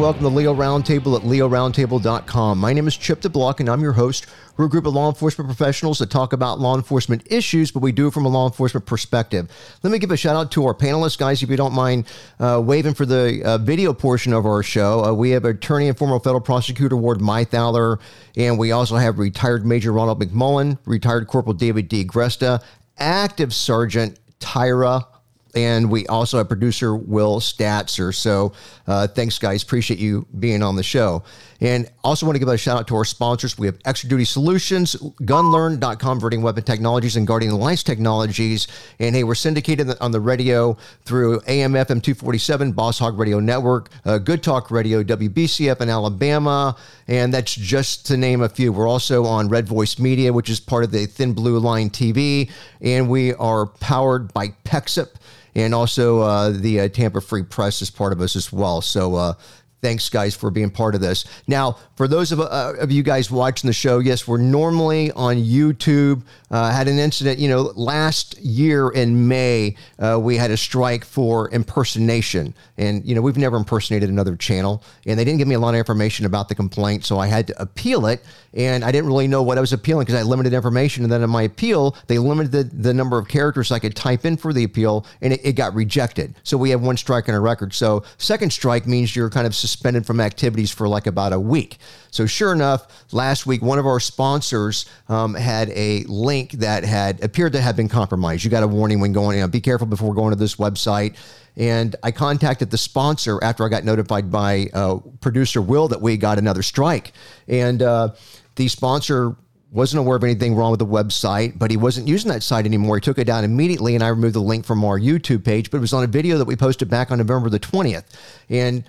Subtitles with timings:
[0.00, 2.58] Welcome to Leo Roundtable at leoroundtable.com.
[2.58, 4.24] My name is Chip DeBlock, and I'm your host.
[4.56, 7.92] We're a group of law enforcement professionals that talk about law enforcement issues, but we
[7.92, 9.50] do it from a law enforcement perspective.
[9.82, 12.06] Let me give a shout out to our panelists, guys, if you don't mind
[12.38, 15.04] uh, waving for the uh, video portion of our show.
[15.04, 18.00] Uh, we have attorney and former federal prosecutor Ward Meythaler,
[18.38, 22.06] and we also have retired Major Ronald McMullen, retired Corporal David D.
[22.06, 22.62] Gresta,
[22.96, 25.04] active Sergeant Tyra
[25.54, 28.14] and we also have producer Will Statzer.
[28.14, 28.52] So
[28.86, 29.62] uh, thanks, guys.
[29.62, 31.22] Appreciate you being on the show.
[31.60, 33.58] And also want to give a shout out to our sponsors.
[33.58, 38.68] We have Extra Duty Solutions, Gunlearn.com, converting weapon technologies, and Guardian Alliance Technologies.
[38.98, 43.90] And hey, we're syndicated on the radio through AM FM 247, Boss Hog Radio Network,
[44.04, 46.76] uh, Good Talk Radio, WBCF in Alabama.
[47.08, 48.72] And that's just to name a few.
[48.72, 52.50] We're also on Red Voice Media, which is part of the Thin Blue Line TV.
[52.80, 55.10] And we are powered by Pexip
[55.54, 58.80] and also uh, the uh, Tampa Free Press is part of us as well.
[58.80, 59.34] So uh,
[59.82, 61.24] thanks, guys, for being part of this.
[61.46, 65.36] Now, for those of, uh, of you guys watching the show, yes, we're normally on
[65.36, 66.22] YouTube.
[66.50, 71.04] Uh, had an incident, you know, last year in May, uh, we had a strike
[71.04, 72.54] for impersonation.
[72.76, 74.82] And, you know, we've never impersonated another channel.
[75.06, 77.04] And they didn't give me a lot of information about the complaint.
[77.04, 78.24] So I had to appeal it.
[78.52, 81.04] And I didn't really know what I was appealing because I had limited information.
[81.04, 84.24] And then in my appeal, they limited the, the number of characters I could type
[84.24, 86.34] in for the appeal, and it, it got rejected.
[86.42, 87.72] So we have one strike on a record.
[87.72, 91.78] So second strike means you're kind of suspended from activities for like about a week.
[92.10, 97.22] So, sure enough, last week, one of our sponsors um, had a link that had
[97.22, 98.44] appeared to have been compromised.
[98.44, 101.16] You got a warning when going, you know, be careful before going to this website.
[101.56, 106.16] And I contacted the sponsor after I got notified by uh, producer Will that we
[106.16, 107.12] got another strike.
[107.48, 108.10] And uh,
[108.56, 109.36] the sponsor
[109.72, 112.96] wasn't aware of anything wrong with the website, but he wasn't using that site anymore.
[112.96, 115.70] He took it down immediately, and I removed the link from our YouTube page.
[115.70, 118.04] But it was on a video that we posted back on November the 20th.
[118.48, 118.84] And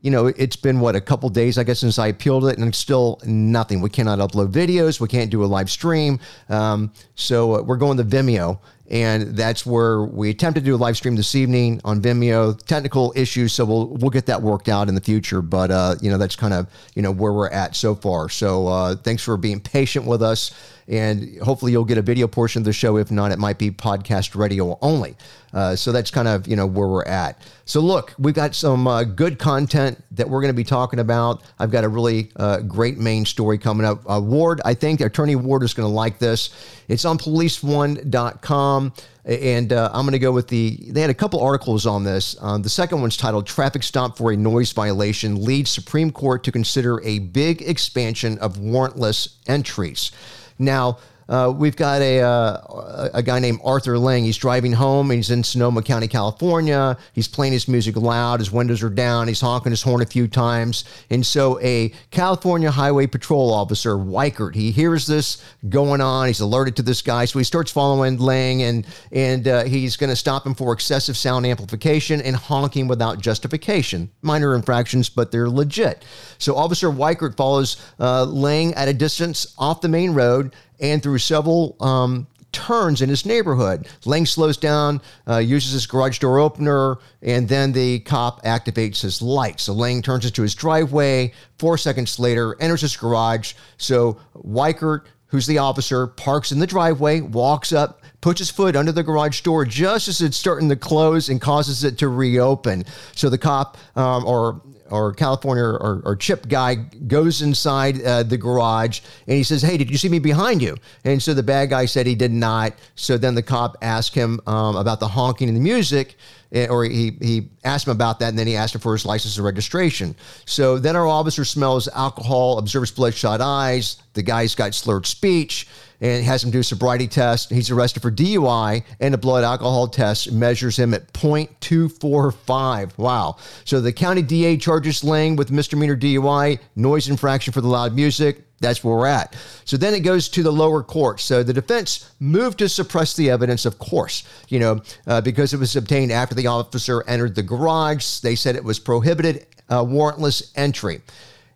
[0.00, 2.74] you know, it's been what a couple days, I guess, since I appealed it, and
[2.74, 3.80] still nothing.
[3.80, 5.00] We cannot upload videos.
[5.00, 6.20] We can't do a live stream.
[6.48, 8.60] Um, so uh, we're going to Vimeo,
[8.90, 12.58] and that's where we attempted to do a live stream this evening on Vimeo.
[12.64, 15.42] Technical issues, so we'll we'll get that worked out in the future.
[15.42, 18.28] But uh, you know, that's kind of you know where we're at so far.
[18.28, 20.52] So uh, thanks for being patient with us
[20.88, 22.96] and hopefully you'll get a video portion of the show.
[22.96, 25.16] If not, it might be podcast radio only.
[25.52, 27.40] Uh, so that's kind of you know where we're at.
[27.66, 31.42] So look, we've got some uh, good content that we're going to be talking about.
[31.58, 34.10] I've got a really uh, great main story coming up.
[34.10, 36.50] Uh, Ward, I think Attorney Ward is going to like this.
[36.88, 38.77] It's on policeone.com.
[39.24, 40.78] And uh, I'm going to go with the.
[40.90, 42.36] They had a couple articles on this.
[42.40, 46.52] Um, the second one's titled "Traffic Stop for a Noise Violation Leads Supreme Court to
[46.52, 50.12] Consider a Big Expansion of Warrantless Entries."
[50.58, 54.24] Now, uh, we've got a, uh, a guy named Arthur Lange.
[54.24, 55.10] He's driving home.
[55.10, 56.96] He's in Sonoma County, California.
[57.12, 58.40] He's playing his music loud.
[58.40, 59.28] His windows are down.
[59.28, 60.84] He's honking his horn a few times.
[61.10, 66.28] And so a California Highway Patrol officer, Weikert, he hears this going on.
[66.28, 67.26] He's alerted to this guy.
[67.26, 71.16] So he starts following Lange and, and uh, he's going to stop him for excessive
[71.16, 74.10] sound amplification and honking without justification.
[74.22, 76.06] Minor infractions, but they're legit.
[76.38, 81.18] So Officer Weikert follows uh, Lange at a distance off the main road and through
[81.18, 83.88] several um, turns in his neighborhood.
[84.04, 89.20] Lange slows down, uh, uses his garage door opener, and then the cop activates his
[89.20, 89.64] lights.
[89.64, 91.32] So Lange turns into his driveway.
[91.58, 93.54] Four seconds later, enters his garage.
[93.76, 98.92] So Weikert, who's the officer, parks in the driveway, walks up, puts his foot under
[98.92, 102.84] the garage door just as it's starting to close and causes it to reopen.
[103.14, 108.36] So the cop um, or or California or, or Chip guy goes inside uh, the
[108.36, 110.76] garage and he says, Hey, did you see me behind you?
[111.04, 112.74] And so the bad guy said he did not.
[112.94, 116.16] So then the cop asked him um, about the honking and the music.
[116.50, 119.04] Eh, or he, he asked him about that and then he asked him for his
[119.04, 120.16] license and registration.
[120.46, 124.02] So then our officer smells alcohol, observes bloodshot eyes.
[124.14, 125.66] The guy's got slurred speech
[126.00, 127.50] and has him do a sobriety test.
[127.50, 132.98] He's arrested for DUI and a blood alcohol test measures him at 0.245.
[132.98, 133.36] Wow.
[133.64, 138.44] So the county DA charges Lange with misdemeanor DUI, noise infraction for the loud music,
[138.60, 139.36] that's where we're at.
[139.64, 141.20] So then it goes to the lower court.
[141.20, 145.60] So the defense moved to suppress the evidence, of course, you know, uh, because it
[145.60, 148.18] was obtained after the officer entered the garage.
[148.18, 151.02] They said it was prohibited uh, warrantless entry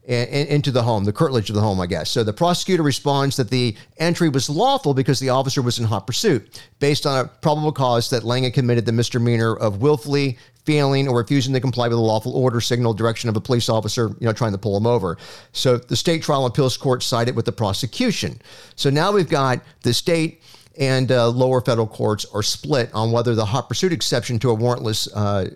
[0.05, 2.11] into the home, the curtilage of the home, I guess.
[2.11, 6.07] So the prosecutor responds that the entry was lawful because the officer was in hot
[6.07, 11.19] pursuit, based on a probable cause that Lange committed the misdemeanor of willfully failing or
[11.19, 14.33] refusing to comply with a lawful order, signal, direction of a police officer, you know,
[14.33, 15.19] trying to pull him over.
[15.53, 18.41] So the state trial and appeals court sided with the prosecution.
[18.77, 20.43] So now we've got the state
[20.79, 24.57] and uh, lower federal courts are split on whether the hot pursuit exception to a
[24.57, 25.51] warrantless uh,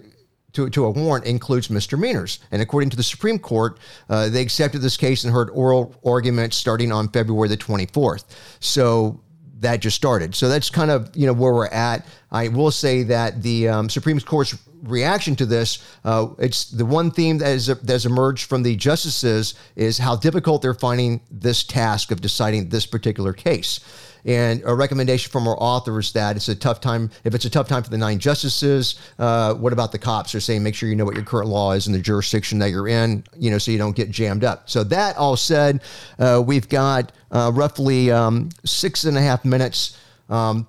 [0.57, 2.41] to, to a warrant includes misdemeanors.
[2.51, 6.57] And according to the Supreme Court, uh, they accepted this case and heard oral arguments
[6.57, 8.25] starting on February the 24th.
[8.61, 9.21] So
[9.61, 10.35] that just started.
[10.35, 12.07] So that's kind of you know where we're at.
[12.31, 17.11] I will say that the um, Supreme Court's reaction to this, uh, it's the one
[17.11, 22.11] theme that, is, has emerged from the justices is how difficult they're finding this task
[22.11, 23.81] of deciding this particular case.
[24.27, 27.11] And a recommendation from our author is that it's a tough time.
[27.23, 30.33] If it's a tough time for the nine justices, uh, what about the cops?
[30.33, 32.71] They're saying make sure you know what your current law is in the jurisdiction that
[32.71, 34.69] you're in, you know, so you don't get jammed up.
[34.69, 35.81] So that all said,
[36.19, 39.97] uh, we've got uh, roughly um, six and a half minutes.
[40.29, 40.67] Um,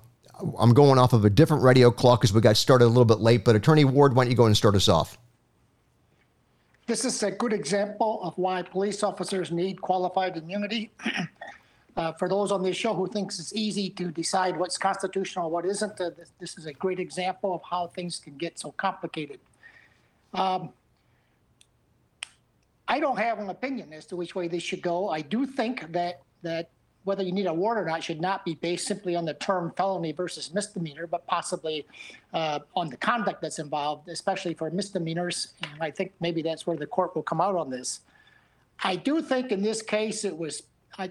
[0.56, 3.18] I'm going off of a different radio clock because we got started a little bit
[3.18, 3.44] late.
[3.44, 5.18] But Attorney Ward, why don't you go and start us off?
[6.86, 10.92] This is a good example of why police officers need qualified immunity.
[11.98, 15.64] Uh, for those on this show who thinks it's easy to decide what's constitutional, what
[15.64, 19.40] isn't, uh, this, this, is a great example of how things can get so complicated.
[20.32, 20.70] Um,
[22.86, 25.08] I don't have an opinion as to which way this should go.
[25.08, 26.70] I do think that that
[27.02, 29.72] whether you need a warrant or not should not be based simply on the term
[29.76, 31.84] felony versus misdemeanor, but possibly
[32.32, 35.54] uh, on the conduct that's involved, especially for misdemeanors.
[35.64, 38.00] And I think maybe that's where the court will come out on this.
[38.84, 40.62] I do think in this case it was
[40.98, 41.10] I,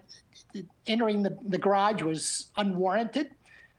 [0.85, 3.31] entering the, the garage was unwarranted.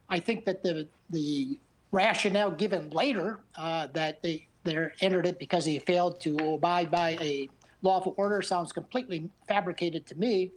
[0.09, 1.57] I think that the the
[1.91, 7.11] rationale given later uh, that they they entered it because he failed to abide by
[7.21, 7.49] a
[7.81, 10.51] lawful order sounds completely fabricated to me.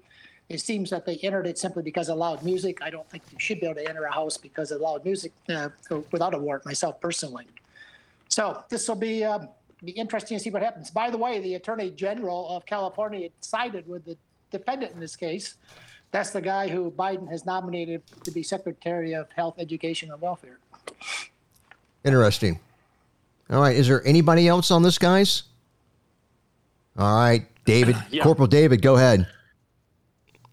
[0.49, 2.83] It seems that they entered it simply because of loud music.
[2.83, 5.33] I don't think you should be able to enter a house because of loud music
[5.49, 5.69] uh,
[6.11, 7.47] without a warrant, myself personally.
[8.29, 9.41] So this will be uh,
[9.85, 10.91] be interesting to see what happens.
[10.91, 14.17] By the way, the Attorney General of California sided with the
[14.53, 15.55] defendant in this case.
[16.13, 20.59] That's the guy who Biden has nominated to be Secretary of Health, Education, and Welfare.
[22.05, 22.61] Interesting.
[23.51, 23.75] All right.
[23.75, 25.45] Is there anybody else on this, guys?
[26.99, 27.47] All right.
[27.65, 28.23] David, yeah.
[28.23, 29.27] Corporal David, go ahead.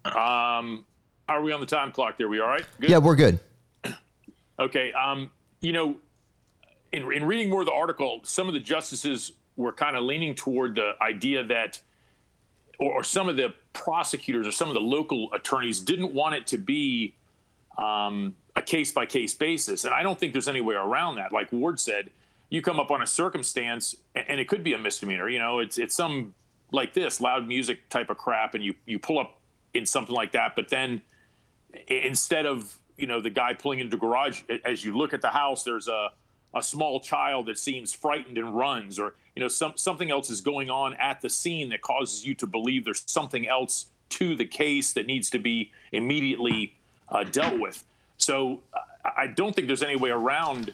[0.06, 0.86] Um,
[1.28, 2.30] are we on the time clock there?
[2.30, 2.66] We all right?
[2.80, 2.90] Good?
[2.90, 3.40] Yeah, we're good.
[4.60, 4.92] Okay.
[4.92, 5.32] Um,
[5.62, 5.96] you know,
[6.92, 10.36] in, in reading more of the article, some of the justices were kind of leaning
[10.36, 11.80] toward the idea that
[12.78, 16.46] or, or, some of the prosecutors or some of the local attorneys didn't want it
[16.48, 17.16] to be
[17.78, 19.86] um, a case by case basis.
[19.86, 21.32] And I don't think there's any way around that.
[21.32, 22.10] Like Ward said,
[22.50, 25.30] you come up on a circumstance and it could be a misdemeanor.
[25.30, 26.34] You know, it's it's some
[26.72, 29.40] like this loud music type of crap, and you you pull up
[29.74, 30.56] in something like that.
[30.56, 31.02] But then
[31.88, 35.30] instead of you know the guy pulling into the garage, as you look at the
[35.30, 36.10] house, there's a
[36.54, 40.42] a small child that seems frightened and runs, or you know some, something else is
[40.42, 44.46] going on at the scene that causes you to believe there's something else to the
[44.46, 46.74] case that needs to be immediately
[47.10, 47.84] uh, dealt with.
[48.18, 48.62] So
[49.04, 50.74] I don't think there's any way around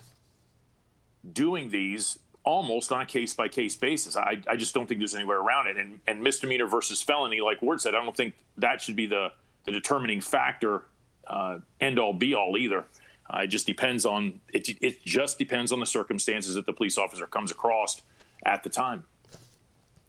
[1.33, 4.15] doing these almost on a case by case basis.
[4.15, 5.77] I, I just don't think there's any way around it.
[5.77, 9.31] And, and misdemeanor versus felony, like Ward said, I don't think that should be the,
[9.65, 10.83] the determining factor,
[11.27, 12.85] uh, end all be all either.
[13.29, 14.69] Uh, it just depends on it.
[14.81, 18.01] It just depends on the circumstances that the police officer comes across
[18.45, 19.03] at the time.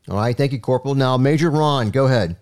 [0.08, 0.94] All right, thank you, Corporal.
[0.94, 2.36] Now, Major Ron, go ahead.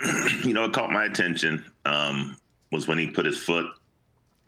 [0.42, 2.36] You know, it caught my attention um,
[2.72, 3.66] was when he put his foot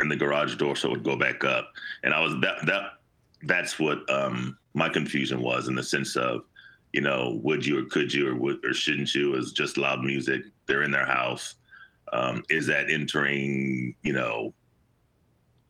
[0.00, 2.94] in the garage door so it would go back up, and I was that that
[3.44, 6.42] that's what um, my confusion was in the sense of,
[6.92, 9.36] you know, would you or could you or would or shouldn't you?
[9.36, 10.42] Is just loud music.
[10.66, 11.54] They're in their house.
[12.14, 14.54] Um, is that entering, you know,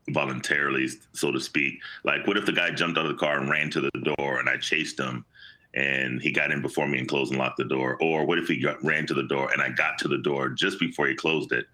[0.09, 1.79] voluntarily, so to speak.
[2.03, 4.39] Like, what if the guy jumped out of the car and ran to the door
[4.39, 5.25] and I chased him
[5.73, 7.97] and he got in before me and closed and locked the door?
[7.99, 10.49] Or what if he got, ran to the door and I got to the door
[10.49, 11.65] just before he closed it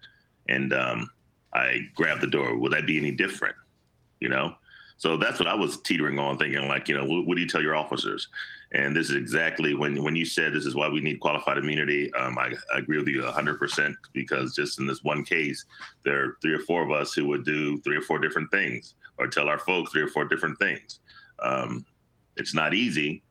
[0.48, 1.10] and um,
[1.52, 2.58] I grabbed the door?
[2.58, 3.56] Would that be any different?
[4.20, 4.54] You know?
[4.96, 7.48] So that's what I was teetering on, thinking like, you know, what, what do you
[7.48, 8.28] tell your officers?
[8.74, 12.12] And this is exactly when when you said this is why we need qualified immunity.
[12.14, 15.66] Um, I, I, agree with you 100% because just in this one case,
[16.04, 18.94] there are three or four of us who would do three or four different things
[19.18, 21.00] or tell our folks three or four different things.
[21.40, 21.84] Um,
[22.36, 23.22] it's not easy,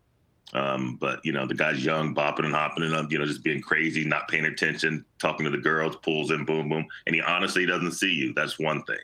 [0.53, 3.61] um, but you know the guy's young, bopping and hopping and you know just being
[3.61, 7.65] crazy, not paying attention, talking to the girls, pulls in, boom, boom, and he honestly
[7.65, 8.33] doesn't see you.
[8.33, 8.97] That's one thing.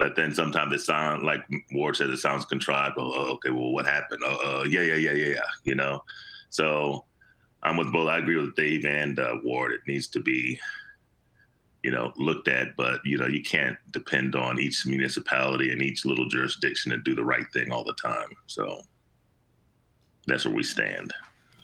[0.00, 1.42] But then sometimes it sounds like
[1.72, 2.94] Ward says it sounds contrived.
[2.96, 4.22] Oh, oh okay, well, what happened?
[4.24, 5.48] Oh, uh, yeah, yeah, yeah, yeah, yeah.
[5.64, 6.02] You know,
[6.48, 7.04] so
[7.62, 8.08] I'm with both.
[8.08, 9.72] I agree with Dave and uh, Ward.
[9.72, 10.58] It needs to be,
[11.82, 12.74] you know, looked at.
[12.78, 17.14] But you know, you can't depend on each municipality and each little jurisdiction to do
[17.14, 18.30] the right thing all the time.
[18.46, 18.80] So
[20.26, 21.12] that's where we stand.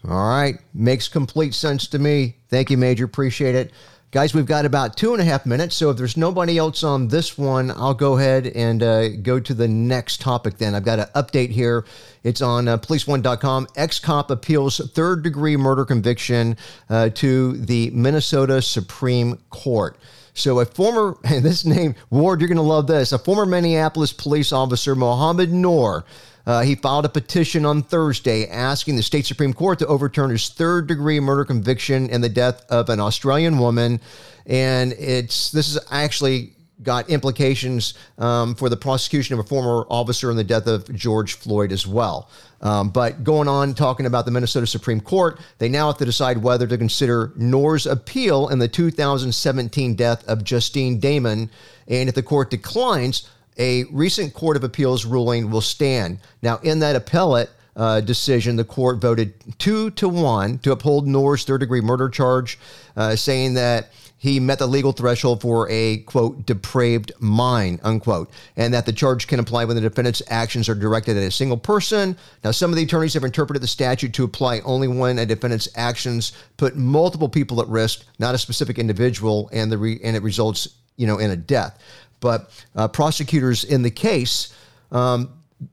[0.06, 2.36] All right, makes complete sense to me.
[2.50, 3.06] Thank you, Major.
[3.06, 3.72] Appreciate it.
[4.16, 5.76] Guys, we've got about two and a half minutes.
[5.76, 9.52] So if there's nobody else on this one, I'll go ahead and uh, go to
[9.52, 10.74] the next topic then.
[10.74, 11.84] I've got an update here.
[12.22, 13.66] It's on uh, policeone.com.
[13.76, 16.56] Ex cop appeals third degree murder conviction
[16.88, 19.98] uh, to the Minnesota Supreme Court.
[20.32, 24.14] So, a former, and this name, Ward, you're going to love this, a former Minneapolis
[24.14, 26.06] police officer, Mohamed Noor,
[26.46, 30.48] uh, he filed a petition on Thursday asking the state Supreme Court to overturn his
[30.48, 34.00] third degree murder conviction and the death of an Australian woman.
[34.46, 40.30] And it's this is actually got implications um, for the prosecution of a former officer
[40.30, 42.28] in the death of George Floyd as well.
[42.60, 46.38] Um, but going on talking about the Minnesota Supreme Court, they now have to decide
[46.38, 51.50] whether to consider Noor's appeal in the 2017 death of Justine Damond.
[51.88, 56.18] And if the court declines, a recent Court of Appeals ruling will stand.
[56.42, 61.44] Now, in that appellate uh, decision, the court voted two to one to uphold Noor's
[61.44, 62.58] third degree murder charge,
[62.96, 68.72] uh, saying that he met the legal threshold for a quote depraved mind unquote and
[68.72, 72.16] that the charge can apply when the defendant's actions are directed at a single person
[72.42, 75.68] now some of the attorneys have interpreted the statute to apply only when a defendant's
[75.76, 80.22] actions put multiple people at risk not a specific individual and the re- and it
[80.22, 81.78] results you know in a death
[82.20, 84.54] but uh, prosecutors in the case
[84.92, 85.30] um,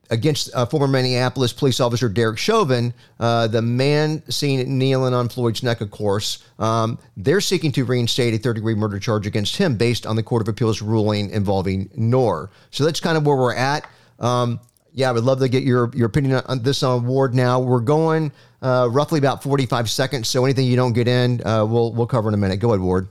[0.10, 5.64] against uh, former Minneapolis police officer Derek Chauvin, uh, the man seen kneeling on Floyd's
[5.64, 9.76] neck, of course, um, they're seeking to reinstate a third degree murder charge against him
[9.76, 12.50] based on the Court of Appeals ruling involving Noor.
[12.72, 13.86] So that's kind of where we're at.
[14.20, 14.60] Um,
[14.94, 17.60] yeah, I would love to get your, your opinion on this on Ward now.
[17.60, 18.32] We're going
[18.62, 22.30] uh, roughly about 45 seconds, so anything you don't get in, uh, we'll, we'll cover
[22.30, 22.58] in a minute.
[22.58, 23.08] Go ahead, Ward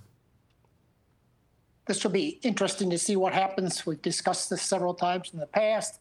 [1.87, 3.85] this will be interesting to see what happens.
[3.85, 6.01] We've discussed this several times in the past.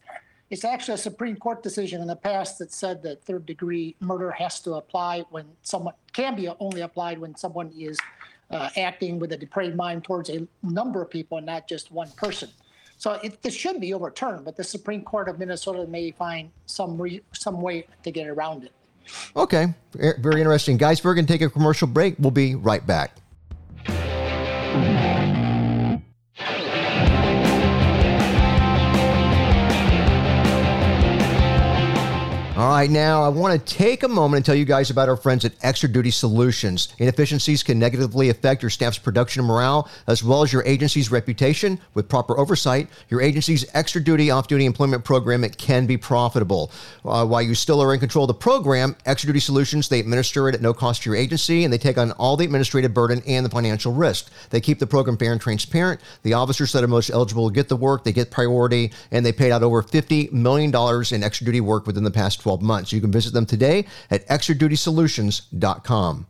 [0.50, 4.30] It's actually a Supreme Court decision in the past that said that third degree murder
[4.30, 7.98] has to apply when someone can be only applied when someone is
[8.50, 12.10] uh, acting with a depraved mind towards a number of people and not just one
[12.12, 12.50] person.
[12.98, 17.00] So it, this should be overturned, but the Supreme Court of Minnesota may find some
[17.00, 18.72] re, some way to get around it.
[19.34, 21.02] Okay, very interesting, guys.
[21.02, 22.14] We're going to take a commercial break.
[22.18, 23.16] We'll be right back.
[32.54, 35.16] All right, now I want to take a moment and tell you guys about our
[35.16, 36.94] friends at Extra Duty Solutions.
[36.98, 41.80] Inefficiencies can negatively affect your staff's production and morale, as well as your agency's reputation.
[41.94, 46.70] With proper oversight, your agency's extra duty, off duty employment program it can be profitable.
[47.06, 50.46] Uh, while you still are in control of the program, Extra Duty Solutions they administer
[50.50, 53.22] it at no cost to your agency, and they take on all the administrative burden
[53.26, 54.30] and the financial risk.
[54.50, 56.02] They keep the program fair and transparent.
[56.22, 59.52] The officers that are most eligible get the work, they get priority, and they paid
[59.52, 62.92] out over $50 million in extra duty work within the past 12 12 months.
[62.92, 66.26] You can visit them today at extradutysolutions.com.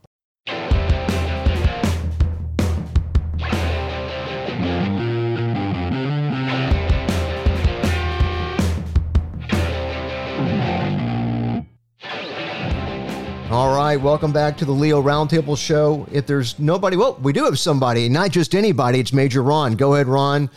[13.51, 16.07] All right, welcome back to the Leo Roundtable Show.
[16.11, 18.99] If there's nobody, well, we do have somebody, not just anybody.
[18.99, 19.75] It's Major Ron.
[19.75, 20.49] Go ahead, Ron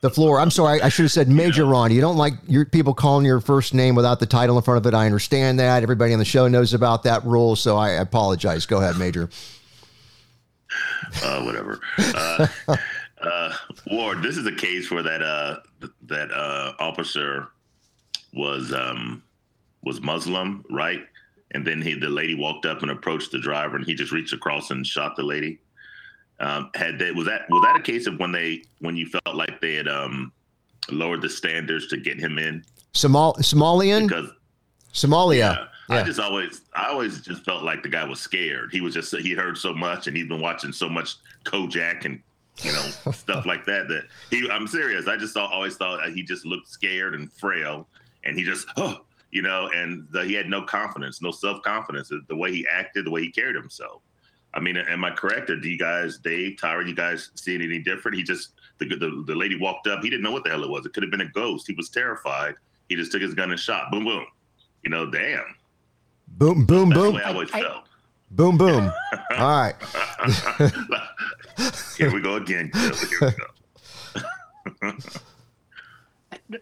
[0.00, 0.40] the floor.
[0.40, 1.70] I'm sorry, I should have said Major yeah.
[1.70, 1.92] Ron.
[1.92, 4.86] You don't like your people calling your first name without the title in front of
[4.86, 4.96] it.
[4.96, 5.82] I understand that.
[5.82, 8.66] Everybody on the show knows about that rule, so I apologize.
[8.66, 9.28] Go ahead, Major.
[11.22, 11.80] Uh, whatever.
[11.98, 12.46] Uh,
[13.22, 13.54] uh,
[13.90, 15.56] Ward, this is a case where that uh,
[16.02, 17.48] that uh, officer
[18.34, 19.22] was um,
[19.82, 21.04] was Muslim, right?
[21.52, 24.34] And then he, the lady walked up and approached the driver, and he just reached
[24.34, 25.58] across and shot the lady.
[26.40, 29.34] Um, had they was that was that a case of when they when you felt
[29.34, 30.32] like they had um,
[30.90, 32.64] lowered the standards to get him in?
[32.92, 34.30] Somal Somalian because
[34.92, 35.36] Somalia.
[35.36, 35.96] Yeah, yeah.
[35.96, 38.70] I just always I always just felt like the guy was scared.
[38.72, 42.20] He was just he heard so much and he'd been watching so much Kojak and
[42.58, 45.08] you know stuff like that that he I'm serious.
[45.08, 47.88] I just thought, always thought he just looked scared and frail
[48.24, 52.12] and he just oh you know and the, he had no confidence, no self confidence.
[52.28, 54.02] The way he acted, the way he carried himself.
[54.54, 55.50] I mean, am I correct?
[55.50, 58.16] Or do you guys, Dave, Tyra, you guys see it any different?
[58.16, 60.02] He just the, the the lady walked up.
[60.02, 60.86] He didn't know what the hell it was.
[60.86, 61.66] It could have been a ghost.
[61.66, 62.54] He was terrified.
[62.88, 63.90] He just took his gun and shot.
[63.90, 64.24] Boom, boom.
[64.82, 65.44] You know, damn.
[66.28, 67.16] Boom, boom, That's boom.
[67.16, 67.84] I always I, felt.
[68.30, 68.92] Boom, boom.
[69.36, 69.74] All right.
[71.96, 72.70] Here we go again.
[72.74, 73.32] Here we
[74.80, 74.92] go.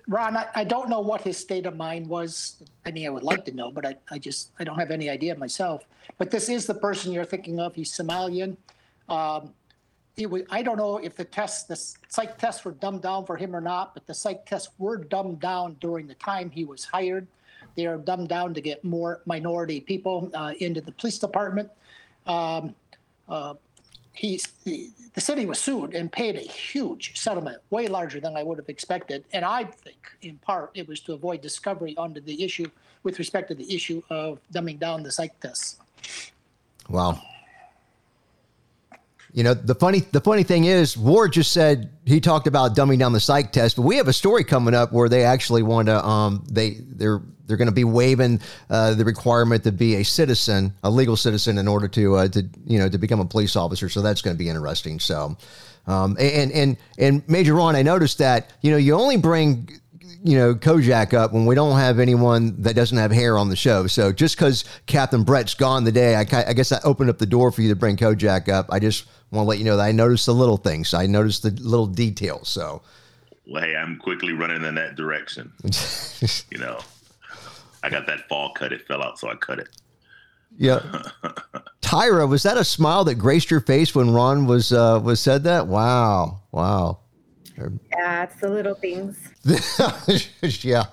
[0.09, 2.63] Ron, I, I, don't know what his state of mind was.
[2.85, 5.09] I mean, I would like to know, but I, I just I don't have any
[5.09, 5.85] idea myself.
[6.19, 7.75] But this is the person you're thinking of.
[7.75, 8.57] He's Somalian.
[9.09, 9.53] Um,
[10.25, 11.77] was, I don't know if the tests, the
[12.09, 15.41] psych tests were dumbed down for him or not, but the psych tests were dumbed
[15.41, 17.27] down during the time he was hired.
[17.77, 21.71] They are dumbed down to get more minority people uh, into the police department.
[22.27, 22.75] Um,
[23.29, 23.55] uh,
[24.19, 28.59] he's the, city was sued and paid a huge settlement, way larger than I would
[28.59, 29.25] have expected.
[29.33, 32.71] And I think, in part, it was to avoid discovery onto the issue
[33.03, 35.79] with respect to the issue of dumbing down the psych tests.
[36.89, 37.21] Wow.
[39.33, 42.99] You know, the funny the funny thing is, Ward just said he talked about dumbing
[42.99, 45.89] down the psych test, but we have a story coming up where they actually want
[45.89, 50.05] to um they they're they're going to be waiving uh, the requirement to be a
[50.05, 53.57] citizen, a legal citizen, in order to uh, to you know to become a police
[53.57, 53.89] officer.
[53.89, 55.01] So that's going to be interesting.
[55.01, 55.37] So,
[55.87, 59.69] um, and and and Major Ron, I noticed that you know you only bring
[60.23, 63.57] you know Kojak up when we don't have anyone that doesn't have hair on the
[63.57, 63.87] show.
[63.87, 67.53] So just because Captain Brett's gone today, I, I guess I opened up the door
[67.53, 68.67] for you to bring Kojak up.
[68.71, 70.95] I just want to let you know that I noticed the little things.
[70.95, 72.49] I noticed the little details.
[72.49, 72.83] So,
[73.47, 75.53] well, hey, I'm quickly running in that direction.
[76.51, 76.81] you know,
[77.87, 78.73] I got that fall cut.
[78.73, 79.69] It fell out, so I cut it.
[80.59, 80.81] Yeah.
[81.81, 85.45] Tyra, was that a smile that graced your face when Ron was uh, was said
[85.45, 85.69] that?
[85.69, 86.99] Wow, wow.
[87.57, 89.17] Yeah, it's the little things.
[90.65, 90.87] yeah.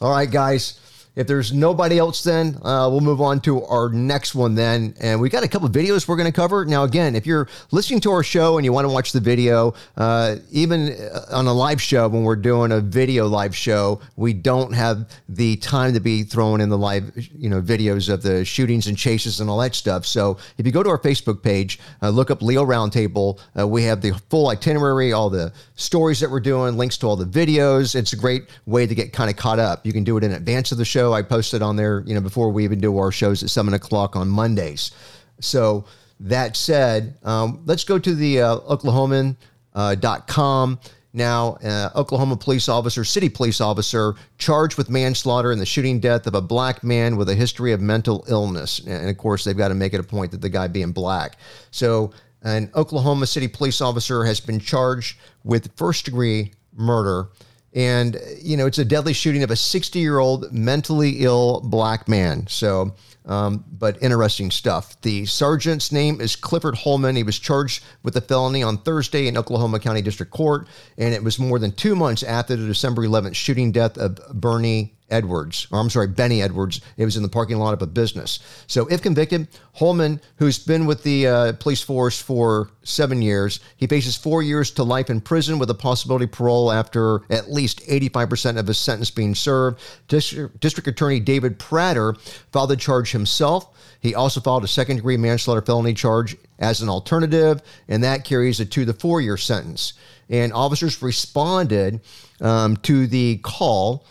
[0.00, 0.80] All right, guys.
[1.20, 4.54] If there's nobody else, then uh, we'll move on to our next one.
[4.54, 6.64] Then, and we got a couple videos we're going to cover.
[6.64, 9.74] Now, again, if you're listening to our show and you want to watch the video,
[9.98, 14.32] uh, even uh, on a live show when we're doing a video live show, we
[14.32, 18.42] don't have the time to be throwing in the live, you know, videos of the
[18.42, 20.06] shootings and chases and all that stuff.
[20.06, 23.38] So, if you go to our Facebook page, uh, look up Leo Roundtable.
[23.58, 27.16] Uh, we have the full itinerary, all the stories that we're doing, links to all
[27.16, 27.94] the videos.
[27.94, 29.84] It's a great way to get kind of caught up.
[29.84, 32.20] You can do it in advance of the show I posted on there, you know,
[32.20, 34.92] before we even do our shows at seven o'clock on Mondays.
[35.40, 35.84] So
[36.20, 40.78] that said, um, let's go to the uh, Oklahoman.com.
[40.82, 45.98] Uh, now, uh, Oklahoma police officer, city police officer, charged with manslaughter in the shooting
[45.98, 48.78] death of a black man with a history of mental illness.
[48.86, 51.36] And of course, they've got to make it a point that the guy being black.
[51.72, 52.12] So,
[52.42, 57.28] an Oklahoma City police officer has been charged with first degree murder
[57.74, 62.08] and, you know, it's a deadly shooting of a 60 year old mentally ill black
[62.08, 62.46] man.
[62.48, 62.94] So,
[63.26, 65.00] um, but interesting stuff.
[65.02, 67.16] The sergeant's name is Clifford Holman.
[67.16, 70.66] He was charged with a felony on Thursday in Oklahoma County District Court,
[70.98, 74.94] and it was more than two months after the December 11th shooting death of Bernie
[75.10, 76.80] Edwards, or I'm sorry, Benny Edwards.
[76.96, 78.38] It was in the parking lot of a business.
[78.66, 83.86] So, if convicted, Holman, who's been with the uh, police force for seven years, he
[83.86, 87.80] faces four years to life in prison with a possibility of parole after at least
[87.80, 89.80] 85% of his sentence being served.
[90.08, 92.14] District, District Attorney David Prater
[92.52, 93.68] filed the charge himself.
[94.00, 98.60] He also filed a second degree manslaughter felony charge as an alternative, and that carries
[98.60, 99.94] a two to four year sentence.
[100.28, 102.00] And officers responded
[102.40, 104.06] um, to the call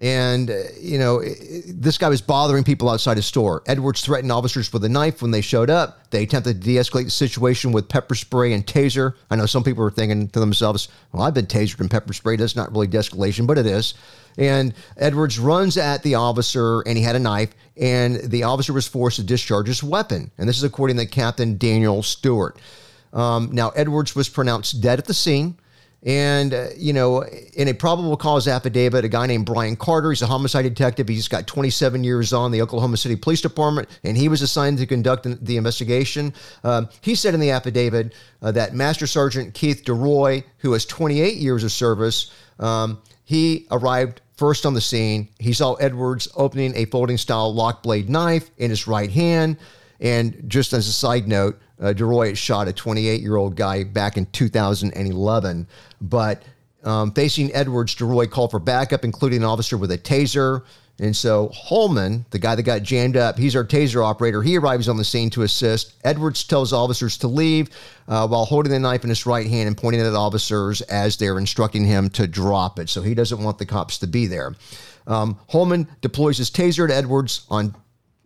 [0.00, 1.20] and, uh, you know,
[1.66, 3.64] this guy was bothering people outside his store.
[3.66, 6.10] Edwards threatened officers with a knife when they showed up.
[6.10, 9.14] They attempted to de escalate the situation with pepper spray and taser.
[9.28, 12.38] I know some people are thinking to themselves, well, I've been tasered and pepper sprayed.
[12.38, 13.94] That's not really de escalation, but it is.
[14.38, 18.86] And Edwards runs at the officer and he had a knife, and the officer was
[18.86, 20.30] forced to discharge his weapon.
[20.38, 22.56] And this is according to Captain Daniel Stewart.
[23.12, 25.58] Um, now, Edwards was pronounced dead at the scene.
[26.04, 30.22] And, uh, you know, in a probable cause affidavit, a guy named Brian Carter, he's
[30.22, 31.08] a homicide detective.
[31.08, 34.86] He's got 27 years on the Oklahoma City Police Department, and he was assigned to
[34.86, 36.32] conduct the investigation.
[36.62, 41.36] Um, he said in the affidavit uh, that Master Sergeant Keith DeRoy, who has 28
[41.36, 45.28] years of service, um, he arrived first on the scene.
[45.40, 49.56] He saw Edwards opening a folding style lock blade knife in his right hand.
[50.00, 54.16] And just as a side note, uh, DeRoy shot a 28 year old guy back
[54.16, 55.66] in 2011.
[56.00, 56.42] But
[56.84, 60.64] um, facing Edwards, DeRoy called for backup, including an officer with a taser.
[61.00, 64.42] And so Holman, the guy that got jammed up, he's our taser operator.
[64.42, 65.94] He arrives on the scene to assist.
[66.02, 67.70] Edwards tells officers to leave
[68.08, 71.38] uh, while holding the knife in his right hand and pointing at officers as they're
[71.38, 72.88] instructing him to drop it.
[72.88, 74.56] So he doesn't want the cops to be there.
[75.06, 77.76] Um, Holman deploys his taser to Edwards on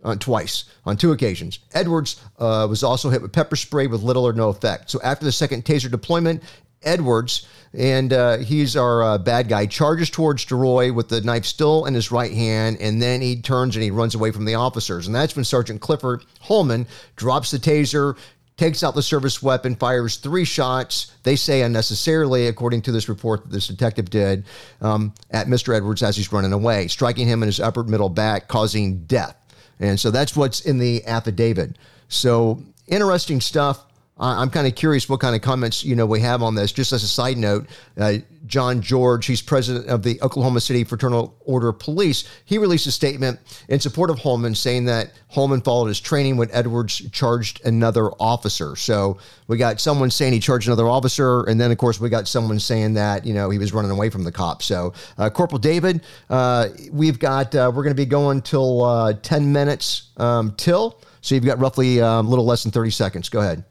[0.02, 1.60] uh, twice on two occasions.
[1.74, 4.90] Edwards uh, was also hit with pepper spray with little or no effect.
[4.90, 6.42] So after the second taser deployment,
[6.84, 11.86] Edwards, and uh, he's our uh, bad guy, charges towards DeRoy with the knife still
[11.86, 15.06] in his right hand, and then he turns and he runs away from the officers.
[15.06, 16.86] And that's when Sergeant Clifford Holman
[17.16, 18.16] drops the taser,
[18.56, 23.42] takes out the service weapon, fires three shots, they say unnecessarily, according to this report
[23.42, 24.44] that this detective did,
[24.80, 25.74] um, at Mr.
[25.74, 29.36] Edwards as he's running away, striking him in his upper middle back, causing death.
[29.80, 31.76] And so that's what's in the affidavit.
[32.08, 33.84] So interesting stuff.
[34.22, 36.70] I'm kind of curious what kind of comments you know we have on this.
[36.70, 37.66] Just as a side note,
[37.98, 38.14] uh,
[38.46, 42.28] John George, he's president of the Oklahoma City Fraternal Order of Police.
[42.44, 46.50] He released a statement in support of Holman, saying that Holman followed his training when
[46.52, 48.76] Edwards charged another officer.
[48.76, 52.28] So we got someone saying he charged another officer, and then of course we got
[52.28, 54.66] someone saying that you know he was running away from the cops.
[54.66, 59.14] So uh, Corporal David, uh, we've got uh, we're going to be going till uh,
[59.14, 61.00] 10 minutes um, till.
[61.22, 63.28] So you've got roughly um, a little less than 30 seconds.
[63.28, 63.64] Go ahead.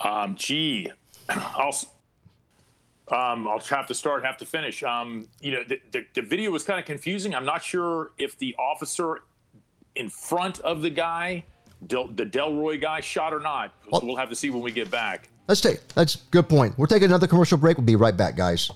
[0.00, 0.90] Um, gee,
[1.28, 1.74] I'll
[3.08, 4.82] um, I'll have to start, have to finish.
[4.82, 7.34] Um, you know, the, the, the video was kind of confusing.
[7.34, 9.22] I'm not sure if the officer
[9.94, 11.44] in front of the guy,
[11.86, 13.72] Del, the Delroy guy, shot or not.
[13.90, 15.28] Well, we'll have to see when we get back.
[15.46, 15.86] Let's take.
[15.88, 16.76] That's good point.
[16.76, 17.76] We're taking another commercial break.
[17.76, 18.70] We'll be right back, guys.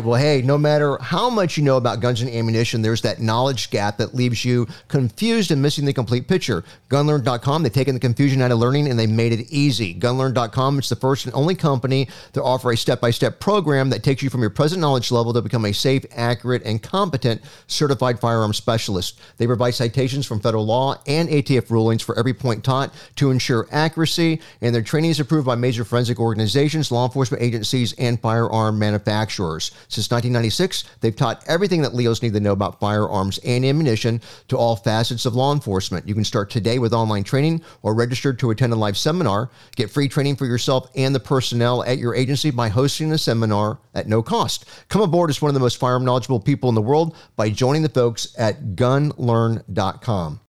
[0.00, 0.08] Right.
[0.08, 3.70] Well, hey, no matter how much you know about guns and ammunition, there's that knowledge
[3.70, 6.64] gap that leaves you confused and missing the complete picture.
[6.88, 9.94] Gunlearn.com, they've taken the confusion out of learning and they made it easy.
[9.94, 14.02] Gunlearn.com, it's the first and only company to offer a step by step program that
[14.02, 18.18] takes you from your present knowledge level to become a safe, accurate, and competent certified
[18.18, 19.20] firearm specialist.
[19.36, 23.68] They provide citations from federal law and ATF rulings for every point taught to ensure
[23.70, 28.78] accuracy, and their training is approved by major forensic organizations, law enforcement agencies, and firearm
[28.78, 29.70] manufacturers.
[29.90, 34.56] Since 1996, they've taught everything that Leos need to know about firearms and ammunition to
[34.56, 36.06] all facets of law enforcement.
[36.06, 39.50] You can start today with online training or register to attend a live seminar.
[39.74, 43.80] Get free training for yourself and the personnel at your agency by hosting a seminar
[43.92, 44.64] at no cost.
[44.88, 47.82] Come aboard as one of the most firearm knowledgeable people in the world by joining
[47.82, 50.40] the folks at gunlearn.com.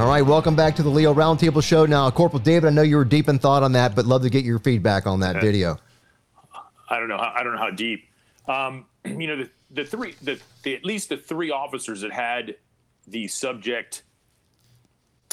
[0.00, 1.84] All right, welcome back to the Leo Roundtable Show.
[1.84, 4.30] Now, Corporal David, I know you were deep in thought on that, but love to
[4.30, 5.76] get your feedback on that video.
[6.88, 7.18] I don't know.
[7.18, 8.08] I don't know how deep.
[8.48, 12.56] Um, you know, the, the three, the, the, at least the three officers that had
[13.08, 14.04] the subject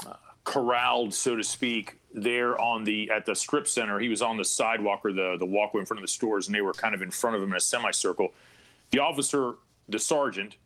[0.05, 3.99] uh, corralled, so to speak, there on the at the strip center.
[3.99, 6.53] He was on the sidewalk or the the walkway in front of the stores, and
[6.53, 8.33] they were kind of in front of him in a semicircle.
[8.91, 9.53] The officer,
[9.87, 10.57] the sergeant,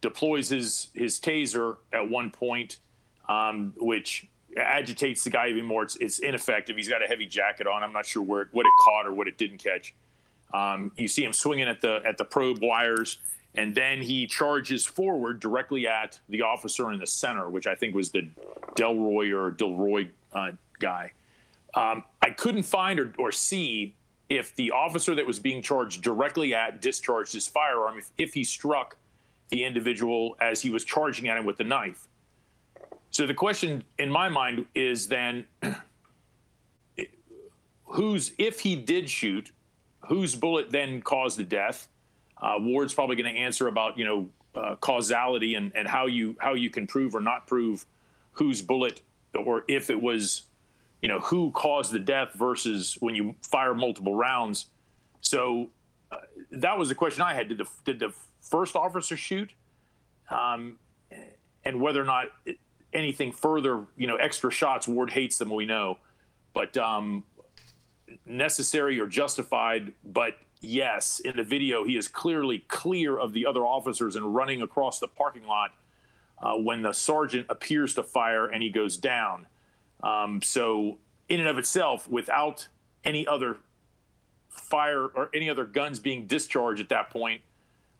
[0.00, 2.78] deploys his his taser at one point
[3.28, 5.82] um, which agitates the guy even more.
[5.82, 6.76] It's, it's, ineffective.
[6.76, 7.82] He's got a heavy jacket on.
[7.82, 9.94] I'm not sure where what it caught or what it didn't catch.
[10.52, 13.18] Um, you see him swinging at the at the probe wires,
[13.56, 17.94] and then he charges forward directly at the officer in the center, which I think
[17.94, 18.28] was the
[18.76, 21.12] Delroy or Delroy uh, guy.
[21.74, 23.96] Um, I couldn't find or, or see
[24.28, 28.44] if the officer that was being charged directly at discharged his firearm if, if he
[28.44, 28.96] struck
[29.50, 32.06] the individual as he was charging at him with the knife.
[33.14, 35.44] So the question in my mind is then
[37.84, 39.52] who's if he did shoot,
[40.00, 41.86] whose bullet then caused the death?
[42.42, 46.34] Uh, Ward's probably going to answer about you know uh, causality and, and how you
[46.40, 47.86] how you can prove or not prove
[48.32, 49.00] whose bullet
[49.32, 50.42] or if it was
[51.00, 54.66] you know who caused the death versus when you fire multiple rounds.
[55.20, 55.70] So
[56.10, 56.16] uh,
[56.50, 57.48] that was the question I had.
[57.48, 59.52] Did the did the first officer shoot?
[60.30, 60.80] Um,
[61.64, 62.58] and whether or not it,
[62.94, 64.88] anything further, you know, extra shots.
[64.88, 65.98] Ward hates them, we know,
[66.52, 67.24] but um,
[68.24, 69.92] necessary or justified.
[70.04, 74.62] But yes, in the video, he is clearly clear of the other officers and running
[74.62, 75.72] across the parking lot
[76.42, 79.46] uh, when the sergeant appears to fire and he goes down.
[80.02, 82.68] Um, so, in and of itself, without
[83.04, 83.58] any other
[84.48, 87.40] fire or any other guns being discharged at that point,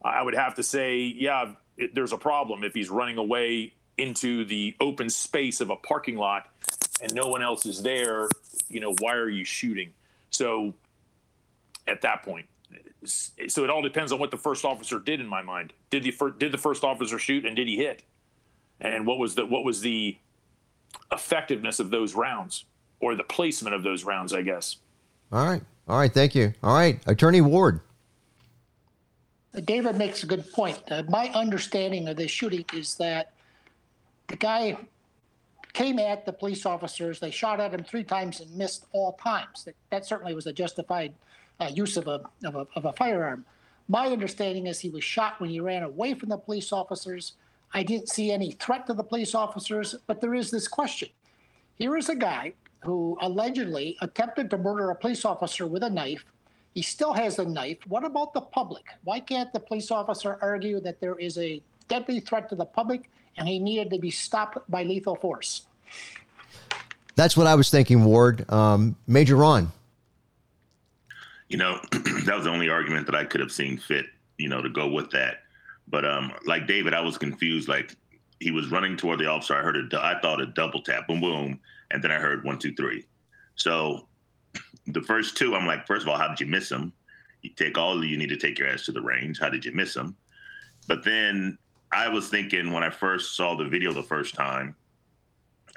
[0.05, 4.45] I would have to say, yeah, it, there's a problem if he's running away into
[4.45, 6.49] the open space of a parking lot
[7.01, 8.29] and no one else is there,
[8.69, 9.93] you know, why are you shooting?
[10.31, 10.75] So
[11.87, 12.47] at that point,
[13.05, 15.73] so it all depends on what the first officer did in my mind.
[15.91, 18.03] Did the first, did the first officer shoot and did he hit?
[18.81, 20.17] And what was the what was the
[21.13, 22.65] effectiveness of those rounds
[23.01, 24.77] or the placement of those rounds, I guess.
[25.33, 25.63] All right.
[25.87, 26.55] All right, thank you.
[26.63, 27.81] All right, Attorney Ward.
[29.65, 30.81] David makes a good point.
[30.91, 33.34] Uh, my understanding of this shooting is that
[34.29, 34.77] the guy
[35.73, 37.21] came at the police officers.
[37.21, 39.65] They shot at him three times and missed all times.
[39.65, 41.13] That, that certainly was a justified
[41.61, 43.45] uh, use of a, of a, of a firearm.
[43.89, 47.35] My understanding is he was shot when he ran away from the police officers.
[47.75, 51.09] I didn't see any threat to the police officers, but there is this question.
[51.77, 56.25] Here is a guy who allegedly attempted to murder a police officer with a knife.
[56.75, 57.79] He still has the knife.
[57.89, 58.85] What about the public?
[59.03, 63.11] Why can't the police officer argue that there is a deadly threat to the public
[63.37, 65.63] and he needed to be stopped by lethal force?
[67.17, 68.51] That's what I was thinking, Ward.
[68.51, 69.71] Um, Major Ron.
[71.49, 74.07] You know, that was the only argument that I could have seen fit,
[74.39, 75.43] you know, to go with that.
[75.87, 77.69] But um, like David, I was confused.
[77.69, 77.95] Like
[78.41, 79.55] he was running toward the officer.
[79.55, 82.59] I heard a, I thought a double tap, boom, boom, and then I heard one,
[82.59, 83.05] two, three.
[83.55, 84.09] So
[84.87, 86.93] the first two, I'm like, first of all, how did you miss him?
[87.43, 89.39] You take all you need to take your ass to the range.
[89.39, 90.17] How did you miss him?
[90.89, 91.59] But then
[91.95, 94.75] I was thinking when I first saw the video the first time,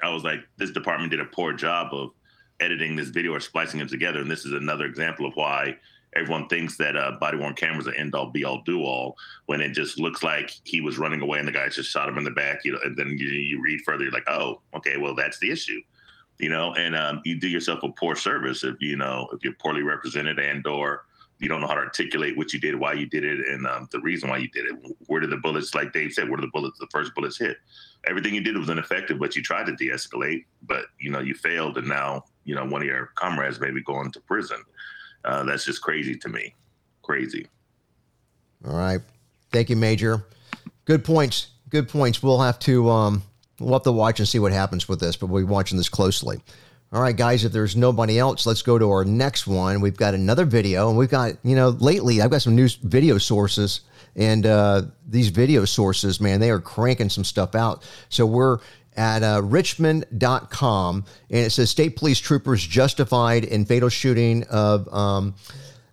[0.02, 2.10] I was like, this department did a poor job of
[2.58, 4.20] editing this video or splicing it together.
[4.20, 5.76] And this is another example of why
[6.16, 9.60] everyone thinks that uh, body worn cameras are end all be all do all when
[9.60, 12.24] it just looks like he was running away and the guy just shot him in
[12.24, 12.64] the back.
[12.64, 15.52] You know, and then you, you read further, you're like, oh, okay, well that's the
[15.52, 15.80] issue.
[16.38, 19.54] You know, and um, you do yourself a poor service if you know if you're
[19.54, 21.04] poorly represented and or
[21.40, 23.88] you don't know how to articulate what you did, why you did it, and um,
[23.92, 24.96] the reason why you did it.
[25.06, 27.58] Where did the bullets, like Dave said, where did the bullets, the first bullets hit?
[28.06, 31.78] Everything you did was ineffective, but you tried to de-escalate, but you know you failed,
[31.78, 34.62] and now you know one of your comrades may be going to prison.
[35.24, 36.54] Uh, that's just crazy to me.
[37.02, 37.46] Crazy.
[38.66, 39.00] All right,
[39.52, 40.24] thank you, Major.
[40.84, 41.48] Good points.
[41.68, 42.22] Good points.
[42.22, 43.22] We'll have to um,
[43.60, 45.88] we'll have to watch and see what happens with this, but we'll be watching this
[45.88, 46.40] closely.
[46.90, 49.82] All right, guys, if there's nobody else, let's go to our next one.
[49.82, 53.18] We've got another video, and we've got, you know, lately I've got some new video
[53.18, 53.82] sources,
[54.16, 57.86] and uh, these video sources, man, they are cranking some stuff out.
[58.08, 58.60] So we're
[58.96, 65.34] at uh, richmond.com, and it says state police troopers justified in fatal shooting of um,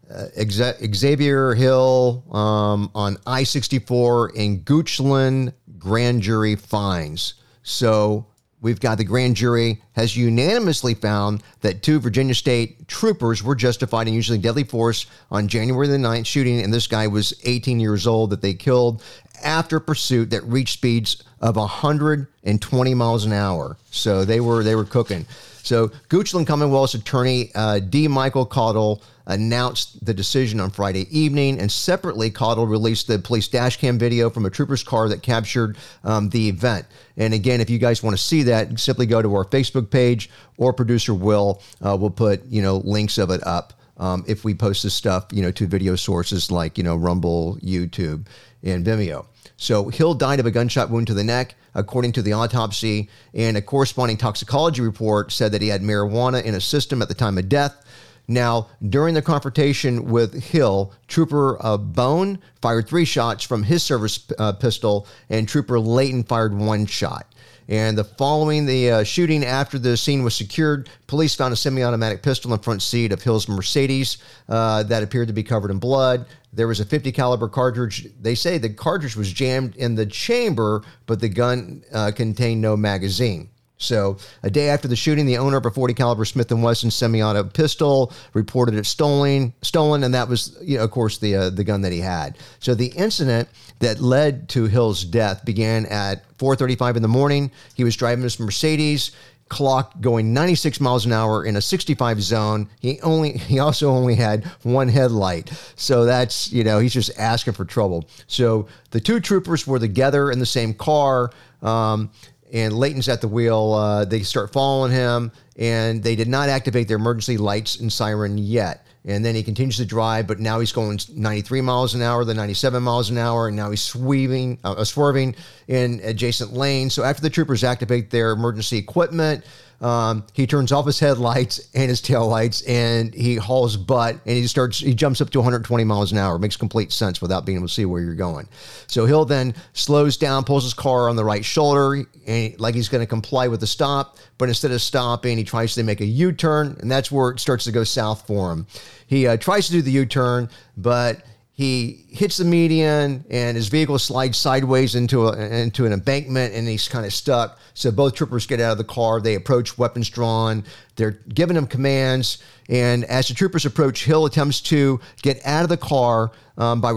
[0.09, 7.33] uh, Xavier Hill um, on I 64 in Goochland grand jury finds.
[7.63, 8.27] So
[8.65, 14.07] We've got the grand jury has unanimously found that two Virginia State troopers were justified
[14.07, 18.07] in using deadly force on January the 9th shooting, and this guy was 18 years
[18.07, 19.03] old that they killed
[19.43, 23.77] after pursuit that reached speeds of 120 miles an hour.
[23.91, 25.27] So they were they were cooking.
[25.65, 28.07] So Goochland Commonwealth's attorney uh, D.
[28.07, 33.97] Michael Caudle announced the decision on Friday evening, and separately, Caudle released the police dashcam
[33.97, 36.85] video from a trooper's car that captured um, the event.
[37.17, 40.29] And again, if you guys want to see that, simply go to our Facebook page
[40.57, 43.73] or producer Will uh, will put you know links of it up.
[43.97, 47.57] Um, if we post this stuff, you know, to video sources like you know Rumble,
[47.63, 48.27] YouTube,
[48.61, 49.25] and Vimeo.
[49.57, 53.55] So Hill died of a gunshot wound to the neck, according to the autopsy, and
[53.55, 57.37] a corresponding toxicology report said that he had marijuana in his system at the time
[57.37, 57.81] of death.
[58.27, 64.25] Now, during the confrontation with Hill, Trooper uh, Bone fired three shots from his service
[64.39, 67.27] uh, pistol, and Trooper Layton fired one shot.
[67.67, 72.21] And the following the uh, shooting, after the scene was secured, police found a semi-automatic
[72.21, 76.27] pistol in front seat of Hill's Mercedes uh, that appeared to be covered in blood.
[76.53, 78.07] There was a 50 caliber cartridge.
[78.21, 82.77] They say the cartridge was jammed in the chamber, but the gun uh, contained no
[82.77, 83.49] magazine.
[83.77, 86.91] So, a day after the shooting, the owner of a 40 caliber Smith & Wesson
[86.91, 91.49] semi-auto pistol reported it stolen, stolen, and that was, you know, of course, the uh,
[91.49, 92.37] the gun that he had.
[92.59, 97.51] So, the incident that led to Hill's death began at 4:35 in the morning.
[97.75, 99.11] He was driving his Mercedes
[99.47, 102.69] clock going 96 miles an hour in a 65 zone.
[102.79, 105.51] He only he also only had one headlight.
[105.75, 108.07] So that's, you know, he's just asking for trouble.
[108.27, 111.31] So the two troopers were together in the same car.
[111.61, 112.11] Um,
[112.55, 113.73] and Layton's at the wheel.
[113.73, 118.37] Uh, they start following him, and they did not activate their emergency lights and siren
[118.37, 118.87] yet.
[119.03, 122.37] And then he continues to drive, but now he's going 93 miles an hour, then
[122.37, 125.35] 97 miles an hour, and now he's swerving, uh, swerving
[125.67, 126.93] in adjacent lanes.
[126.93, 129.45] So after the troopers activate their emergency equipment,
[129.81, 134.47] um, he turns off his headlights and his taillights and he hauls butt and he
[134.47, 136.35] starts, he jumps up to 120 miles an hour.
[136.35, 138.47] It makes complete sense without being able to see where you're going.
[138.87, 142.89] So he'll then slows down, pulls his car on the right shoulder, and like he's
[142.89, 144.17] going to comply with the stop.
[144.37, 147.39] But instead of stopping, he tries to make a U turn, and that's where it
[147.39, 148.67] starts to go south for him.
[149.07, 151.23] He uh, tries to do the U turn, but
[151.55, 156.67] he hits the median and his vehicle slides sideways into a, into an embankment and
[156.67, 157.59] he's kind of stuck.
[157.73, 159.21] So both troopers get out of the car.
[159.21, 160.65] They approach, weapons drawn.
[160.97, 162.39] They're giving him commands.
[162.67, 166.91] And as the troopers approach, Hill attempts to get out of the car um, by,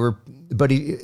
[0.50, 0.96] but he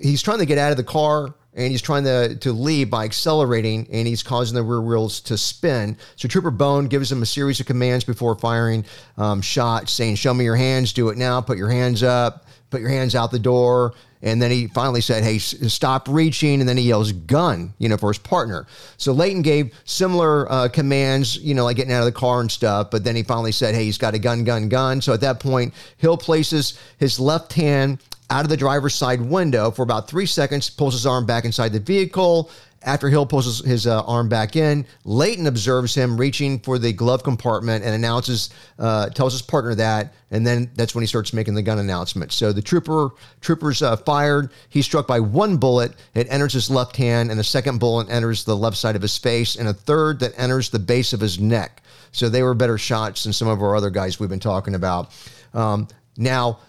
[0.00, 3.04] he's trying to get out of the car and he's trying to, to leave by
[3.04, 5.96] accelerating and he's causing the rear wheels to spin.
[6.16, 8.84] So Trooper Bone gives him a series of commands before firing
[9.18, 12.43] um, shots, saying, Show me your hands, do it now, put your hands up
[12.74, 13.94] put your hands out the door.
[14.20, 16.60] And then he finally said, Hey, stop reaching.
[16.60, 18.66] And then he yells, Gun, you know, for his partner.
[18.96, 22.50] So Layton gave similar uh, commands, you know, like getting out of the car and
[22.50, 22.90] stuff.
[22.90, 25.00] But then he finally said, Hey, he's got a gun, gun, gun.
[25.02, 27.98] So at that point, Hill places his left hand
[28.30, 31.72] out of the driver's side window for about three seconds, pulls his arm back inside
[31.72, 32.50] the vehicle,
[32.84, 36.92] after Hill pulls his, his uh, arm back in, Layton observes him reaching for the
[36.92, 41.32] glove compartment and announces, uh, tells his partner that, and then that's when he starts
[41.32, 42.32] making the gun announcement.
[42.32, 44.50] So the trooper troopers uh, fired.
[44.68, 45.94] He's struck by one bullet.
[46.14, 49.16] It enters his left hand, and a second bullet enters the left side of his
[49.16, 51.82] face, and a third that enters the base of his neck.
[52.12, 55.10] So they were better shots than some of our other guys we've been talking about.
[55.52, 56.60] Um, now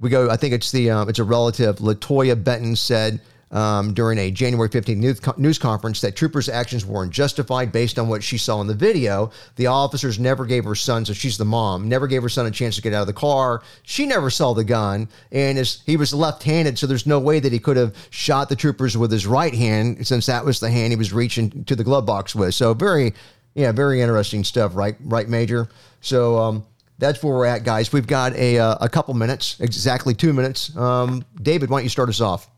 [0.00, 0.30] we go.
[0.30, 1.76] I think it's the um, it's a relative.
[1.76, 7.12] Latoya Benton said um, during a January 15th news, news conference that troopers' actions weren't
[7.12, 9.30] justified based on what she saw in the video.
[9.56, 12.50] The officers never gave her son, so she's the mom, never gave her son a
[12.50, 13.62] chance to get out of the car.
[13.82, 17.52] She never saw the gun, and as he was left-handed, so there's no way that
[17.52, 20.92] he could have shot the troopers with his right hand, since that was the hand
[20.92, 22.54] he was reaching to the glove box with.
[22.54, 23.14] So very,
[23.54, 24.96] yeah, very interesting stuff, right?
[25.00, 25.68] Right, Major.
[26.00, 26.38] So.
[26.38, 26.66] Um,
[26.98, 27.94] that's where we're at, guys.
[27.94, 30.76] We've got a, uh, a couple minutes, exactly two minutes.
[30.76, 32.50] Um, David, why don't you start us off?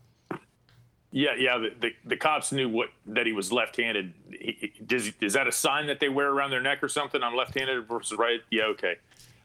[1.13, 1.59] Yeah, yeah.
[1.59, 4.13] The, the, the, cops knew what that he was left-handed.
[4.31, 7.21] He, does, is that a sign that they wear around their neck or something?
[7.21, 8.41] I'm left-handed versus right.
[8.49, 8.95] Yeah, okay.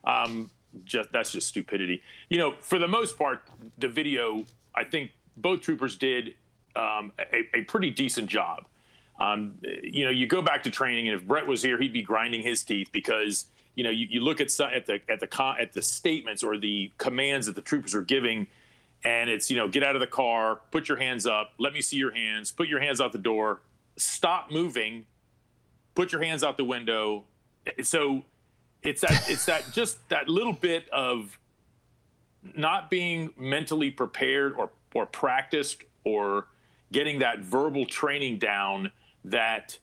[0.02, 0.50] Um,
[0.84, 2.02] just that's just stupidity.
[2.30, 3.42] You know, for the most part,
[3.76, 4.46] the video.
[4.74, 6.34] I think both troopers did
[6.74, 8.64] um, a, a, pretty decent job.
[9.20, 12.02] Um, you know, you go back to training, and if Brett was here, he'd be
[12.02, 15.74] grinding his teeth because you know you, you look at at the at the at
[15.74, 18.46] the statements or the commands that the troopers are giving
[19.04, 21.80] and it's you know get out of the car put your hands up let me
[21.80, 23.60] see your hands put your hands out the door
[23.96, 25.04] stop moving
[25.98, 27.24] put your hands out the window.
[27.82, 28.22] So
[28.84, 31.36] it's that it's that just that little bit of
[32.56, 36.46] not being mentally prepared or or practiced or
[36.92, 38.92] getting that verbal training down
[39.24, 39.76] that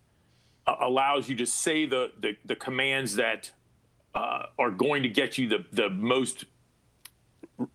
[0.65, 3.51] uh, allows you to say the the, the commands that
[4.15, 6.45] uh, are going to get you the the most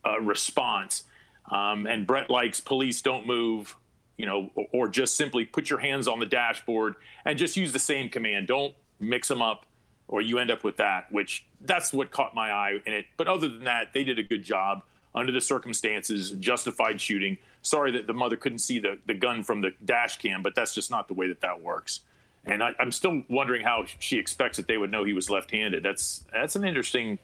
[0.07, 1.05] uh, response
[1.51, 3.77] um, and Brett likes police don't move,
[4.17, 7.73] you know, or, or, just simply put your hands on the dashboard and just use
[7.73, 8.47] the same command.
[8.47, 9.67] Don't mix them up,
[10.09, 11.11] or you end up with that.
[11.11, 13.07] Which that's what caught my eye in it.
[13.17, 14.83] But other than that, they did a good job
[15.15, 16.31] under the circumstances.
[16.33, 17.37] Justified shooting.
[17.63, 20.75] Sorry that the mother couldn't see the the gun from the dash cam, but that's
[20.75, 22.01] just not the way that that works.
[22.47, 25.83] And I, am still wondering how she expects that they would know he was left-handed.
[25.83, 27.19] That's that's an interesting,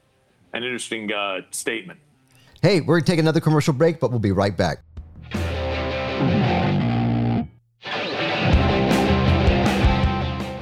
[0.52, 2.00] an interesting uh, statement.
[2.62, 4.78] Hey, we're going to take another commercial break, but we'll be right back.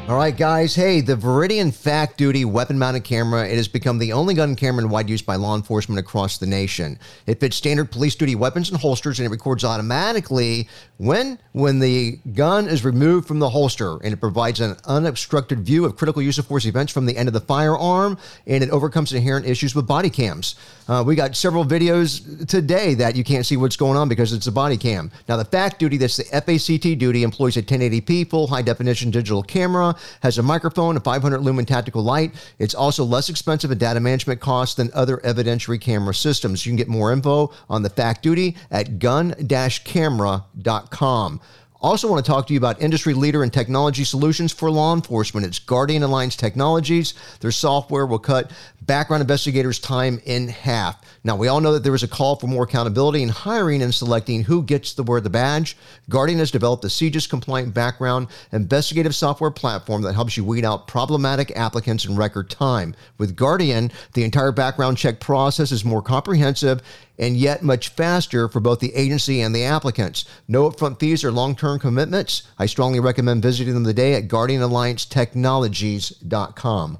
[0.06, 0.74] All right, guys.
[0.74, 4.84] Hey, the Viridian Fact Duty weapon mounted camera, it has become the only gun camera
[4.84, 6.98] in wide use by law enforcement across the nation.
[7.26, 12.18] It fits standard police duty weapons and holsters and it records automatically when when the
[12.34, 16.36] gun is removed from the holster and it provides an unobstructed view of critical use
[16.36, 19.86] of force events from the end of the firearm and it overcomes inherent issues with
[19.86, 20.56] body cams.
[20.86, 24.48] Uh, we got several videos today that you can't see what's going on because it's
[24.48, 25.10] a body cam.
[25.28, 29.42] Now, the Fact Duty, that's the FACT duty, employs a 1080p full high definition digital
[29.42, 32.34] camera has a microphone, a 500 lumen tactical light.
[32.58, 36.64] It's also less expensive in data management costs than other evidentiary camera systems.
[36.64, 41.40] You can get more info on the Fact Duty at gun-camera.com.
[41.84, 45.46] Also, want to talk to you about industry leader in technology solutions for law enforcement.
[45.46, 47.12] It's Guardian Alliance Technologies.
[47.40, 48.52] Their software will cut
[48.86, 51.00] background investigators' time in half.
[51.24, 53.94] Now, we all know that there is a call for more accountability in hiring and
[53.94, 55.76] selecting who gets to wear the badge.
[56.08, 60.86] Guardian has developed a CJIS compliant background investigative software platform that helps you weed out
[60.86, 62.94] problematic applicants in record time.
[63.18, 66.82] With Guardian, the entire background check process is more comprehensive
[67.18, 70.24] and yet much faster for both the agency and the applicants.
[70.48, 72.42] No upfront fees or long term commitments.
[72.58, 76.98] I strongly recommend visiting them today at GuardianAllianceTechnologies.com.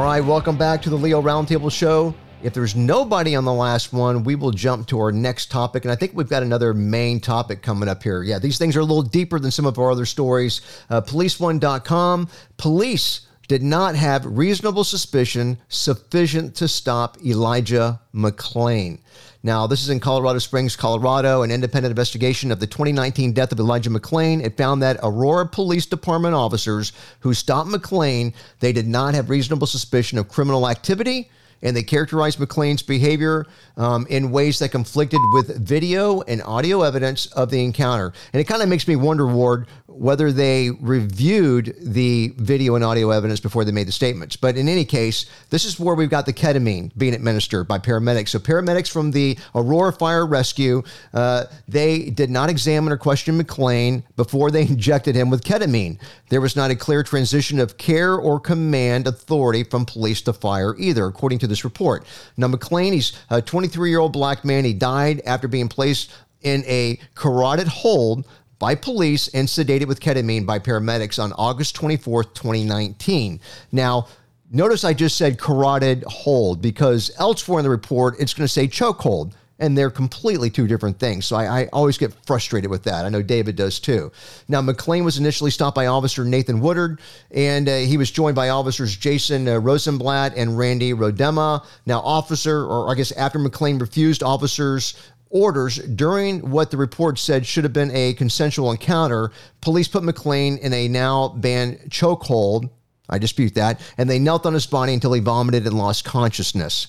[0.00, 2.14] All right, welcome back to the Leo Roundtable Show.
[2.42, 5.84] If there's nobody on the last one, we will jump to our next topic.
[5.84, 8.22] And I think we've got another main topic coming up here.
[8.22, 10.62] Yeah, these things are a little deeper than some of our other stories.
[10.88, 12.30] Uh, PoliceOne.com.
[12.56, 19.00] Police did not have reasonable suspicion sufficient to stop Elijah McClain.
[19.42, 21.42] Now, this is in Colorado Springs, Colorado.
[21.42, 24.44] An independent investigation of the 2019 death of Elijah McClain.
[24.44, 29.66] It found that Aurora Police Department officers who stopped McClain, they did not have reasonable
[29.66, 31.30] suspicion of criminal activity
[31.62, 33.46] and they characterized McClain's behavior
[33.76, 38.12] um, in ways that conflicted with video and audio evidence of the encounter.
[38.32, 39.66] And it kind of makes me wonder, Ward,
[40.00, 44.36] whether they reviewed the video and audio evidence before they made the statements.
[44.36, 48.28] But in any case, this is where we've got the ketamine being administered by paramedics.
[48.28, 50.82] So paramedics from the Aurora Fire Rescue,
[51.12, 55.98] uh, they did not examine or question McClain before they injected him with ketamine.
[56.30, 60.74] There was not a clear transition of care or command authority from police to fire
[60.78, 62.06] either, according to this report.
[62.36, 64.64] Now, McClain, he's a 23 year old black man.
[64.64, 68.26] He died after being placed in a carotid hold
[68.58, 73.40] by police and sedated with ketamine by paramedics on August 24th, 2019.
[73.72, 74.06] Now,
[74.50, 78.68] notice I just said carotid hold because elsewhere in the report, it's going to say
[78.68, 81.26] chokehold and they're completely two different things.
[81.26, 83.04] So I, I, always get frustrated with that.
[83.04, 84.10] I know David does too.
[84.48, 87.00] Now, McClain was initially stopped by Officer Nathan Woodyard,
[87.30, 91.64] and uh, he was joined by officers Jason uh, Rosenblatt and Randy Roedema.
[91.86, 94.94] Now, officer, or I guess after McClain refused officers
[95.28, 99.30] orders during what the report said should have been a consensual encounter,
[99.60, 102.70] police put McClain in a now banned chokehold.
[103.08, 103.80] I dispute that.
[103.98, 106.88] And they knelt on his body until he vomited and lost consciousness.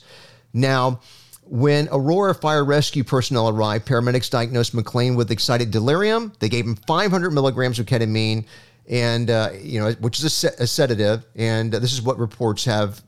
[0.53, 1.01] Now,
[1.52, 6.32] when Aurora Fire Rescue personnel arrived, paramedics diagnosed McClain with excited delirium.
[6.39, 8.45] They gave him 500 milligrams of ketamine,
[8.89, 11.26] and uh, you know, which is a, se- a sedative.
[11.36, 13.02] And uh, this is what reports have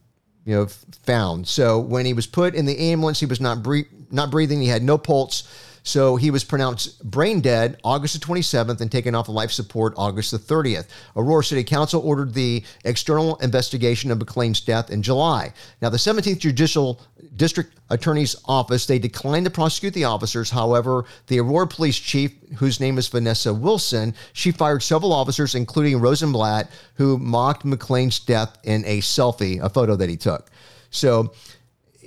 [0.45, 0.67] you know,
[1.03, 1.47] found.
[1.47, 4.59] So when he was put in the ambulance, he was not bre- not breathing.
[4.59, 5.47] He had no pulse.
[5.83, 9.93] So he was pronounced brain dead August the 27th and taken off of life support
[9.97, 10.87] August the 30th.
[11.15, 15.53] Aurora City Council ordered the external investigation of McClain's death in July.
[15.81, 17.01] Now, the 17th Judicial
[17.35, 20.49] District Attorney's Office, they declined to prosecute the officers.
[20.49, 25.99] However, the Aurora Police Chief, whose name is Vanessa Wilson, she fired several officers, including
[25.99, 30.51] Rosenblatt, who mocked McClain's death in a selfie, a photo that he took.
[30.89, 31.33] So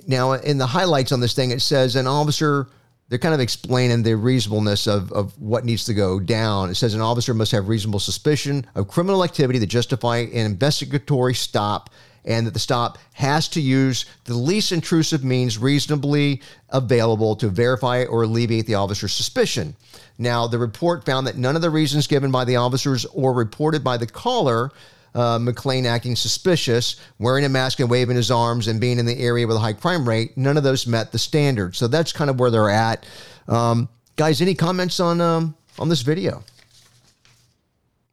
[0.07, 2.69] now in the highlights on this thing, it says an officer
[3.09, 6.69] they're kind of explaining the reasonableness of, of what needs to go down.
[6.69, 11.33] It says an officer must have reasonable suspicion of criminal activity to justify an investigatory
[11.33, 11.89] stop,
[12.27, 18.03] and that the stop has to use the least intrusive means reasonably available to verify
[18.03, 19.75] or alleviate the officer's suspicion.
[20.19, 23.83] Now, the report found that none of the reasons given by the officers or reported
[23.83, 24.71] by the caller
[25.15, 29.17] uh, McClain acting suspicious, wearing a mask and waving his arms, and being in the
[29.19, 31.75] area with a high crime rate, none of those met the standard.
[31.75, 33.03] So that's kind of where they're at.
[33.47, 36.43] Um, guys, any comments on um, on this video?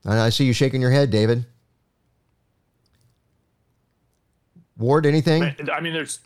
[0.07, 1.45] I see you shaking your head, David.
[4.79, 5.55] Ward, anything?
[5.73, 6.21] I mean, there's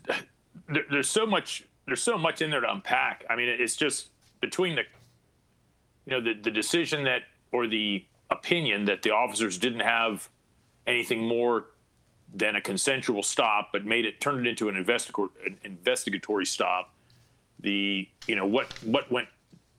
[0.68, 3.24] there, there's so much there's so much in there to unpack.
[3.28, 4.08] I mean, it's just
[4.40, 4.82] between the
[6.06, 7.22] you know the the decision that
[7.52, 10.28] or the opinion that the officers didn't have
[10.86, 11.66] anything more
[12.34, 16.92] than a consensual stop, but made it turned it into an, an investigatory stop.
[17.60, 19.28] The you know what what went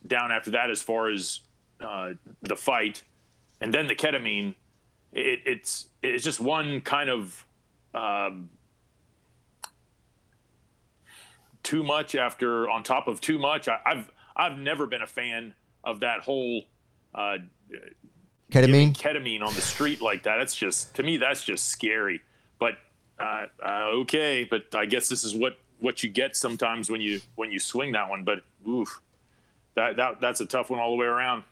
[0.06, 1.42] down after that as far as
[1.80, 2.12] uh,
[2.42, 3.04] the fight,
[3.62, 4.56] and then the ketamine.
[5.12, 7.46] It, it's it's just one kind of
[7.94, 8.50] um,
[11.64, 13.68] too much after on top of too much.
[13.68, 15.54] I, have I've never been a fan
[15.84, 16.64] of that whole
[17.14, 17.38] uh,
[18.52, 18.96] ketamine?
[18.96, 20.38] ketamine on the street like that.
[20.38, 22.22] That's just to me that's just scary.
[22.60, 22.78] But
[23.20, 27.20] uh, uh, okay but i guess this is what what you get sometimes when you
[27.36, 28.24] when you swing that one.
[28.24, 29.02] But oof
[29.76, 31.44] that, that that's a tough one all the way around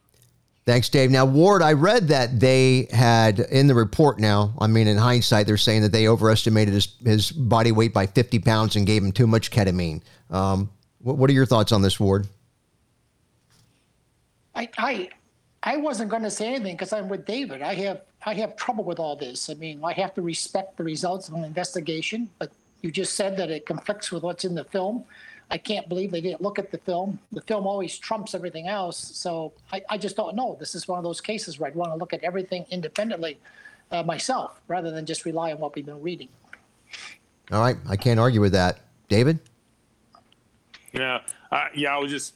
[0.67, 1.11] Thanks, Dave.
[1.11, 5.47] Now, Ward, I read that they had in the report now, I mean, in hindsight,
[5.47, 9.13] they're saying that they overestimated his, his body weight by 50 pounds and gave him
[9.13, 10.01] too much ketamine.
[10.29, 12.27] Um, what, what, are your thoughts on this, Ward?
[14.55, 15.09] I, I,
[15.63, 17.61] I wasn't going to say anything because I'm with David.
[17.61, 19.49] I have I have trouble with all this.
[19.49, 22.51] I mean, I have to respect the results of an investigation, but
[22.81, 25.05] you just said that it conflicts with what's in the film.
[25.49, 27.19] I can't believe they didn't look at the film.
[27.31, 28.97] The film always trumps everything else.
[28.97, 30.57] So I, I just don't know.
[30.59, 33.39] This is one of those cases where I'd want to look at everything independently
[33.91, 36.27] uh, myself rather than just rely on what we've been reading.
[37.51, 37.77] All right.
[37.87, 38.79] I can't argue with that.
[39.07, 39.39] David?
[40.91, 41.21] Yeah.
[41.51, 42.33] Uh, yeah, I was just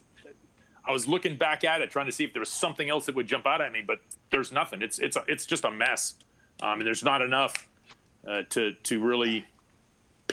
[0.86, 3.16] I was looking back at it, trying to see if there was something else that
[3.16, 3.99] would jump out at me, but
[4.30, 4.82] there's nothing.
[4.82, 6.16] It's it's a, it's just a mess.
[6.62, 7.68] Um, and there's not enough
[8.28, 9.45] uh, to to really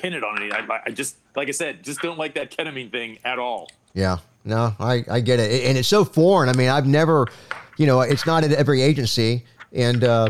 [0.01, 0.53] pin it on any.
[0.53, 3.71] I, I, just like I said, just don't like that ketamine thing at all.
[3.95, 6.49] Yeah, no, I I get it, and it's so foreign.
[6.49, 7.27] I mean, I've never,
[7.77, 10.29] you know, it's not at every agency, and uh,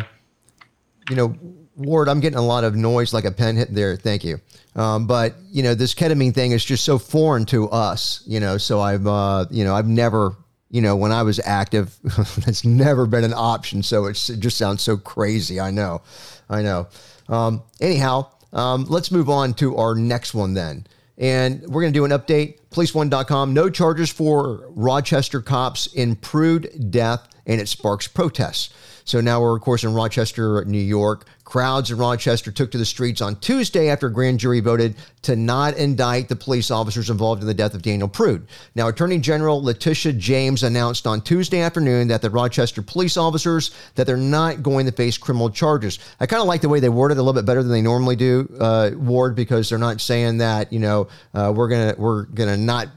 [1.11, 1.37] you know,
[1.77, 3.97] Ward, I'm getting a lot of noise like a pen hit there.
[3.97, 4.41] Thank you.
[4.75, 8.23] Um, but you know, this ketamine thing is just so foreign to us.
[8.27, 10.37] You know, so I've uh, you know I've never
[10.71, 11.97] you know when I was active,
[12.45, 13.83] that's never been an option.
[13.83, 15.61] So it just sounds so crazy.
[15.61, 16.03] I know,
[16.49, 16.89] I know.
[17.29, 20.87] Um, anyhow, um, let's move on to our next one then.
[21.17, 22.61] And we're going to do an update.
[22.71, 28.73] Police1.com, no charges for Rochester cops in Prude death, and it sparks protests.
[29.09, 31.27] So now we're, of course, in Rochester, New York.
[31.45, 35.35] Crowds in Rochester took to the streets on Tuesday after a grand jury voted to
[35.35, 38.47] not indict the police officers involved in the death of Daniel Prude.
[38.75, 44.07] Now, Attorney General Letitia James announced on Tuesday afternoon that the Rochester police officers that
[44.07, 45.99] they're not going to face criminal charges.
[46.21, 47.81] I kind of like the way they worded it a little bit better than they
[47.81, 52.25] normally do, uh, Ward, because they're not saying that you know uh, we're gonna we're
[52.25, 52.89] gonna not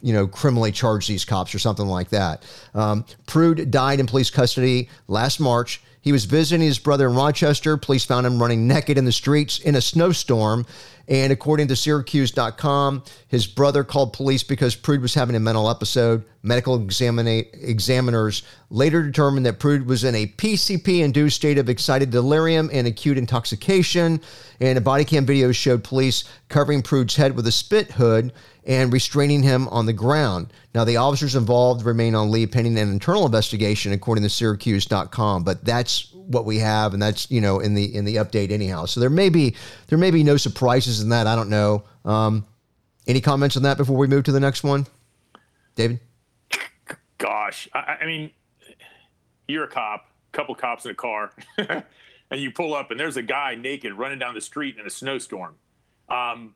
[0.00, 2.42] you know, criminally charge these cops or something like that.
[2.74, 5.82] Um, Prude died in police custody last March.
[6.00, 7.76] He was visiting his brother in Rochester.
[7.76, 10.66] Police found him running naked in the streets in a snowstorm.
[11.08, 16.22] And according to Syracuse.com, his brother called police because Prude was having a mental episode.
[16.42, 22.68] Medical examiners later determined that Prude was in a PCP induced state of excited delirium
[22.72, 24.20] and acute intoxication.
[24.60, 28.34] And a body cam video showed police covering Prude's head with a spit hood
[28.66, 30.52] and restraining him on the ground.
[30.74, 35.42] Now, the officers involved remain on leave pending an internal investigation, according to Syracuse.com.
[35.42, 38.84] But that's what we have, and that's you know in the in the update anyhow.
[38.84, 39.56] So there may be
[39.88, 41.26] there may be no surprises in that.
[41.26, 41.84] I don't know.
[42.04, 42.46] Um,
[43.06, 44.86] any comments on that before we move to the next one,
[45.74, 46.00] David?
[47.16, 48.30] Gosh, I, I mean,
[49.48, 53.22] you're a cop, couple cops in a car, and you pull up, and there's a
[53.22, 55.56] guy naked running down the street in a snowstorm.
[56.08, 56.54] Um,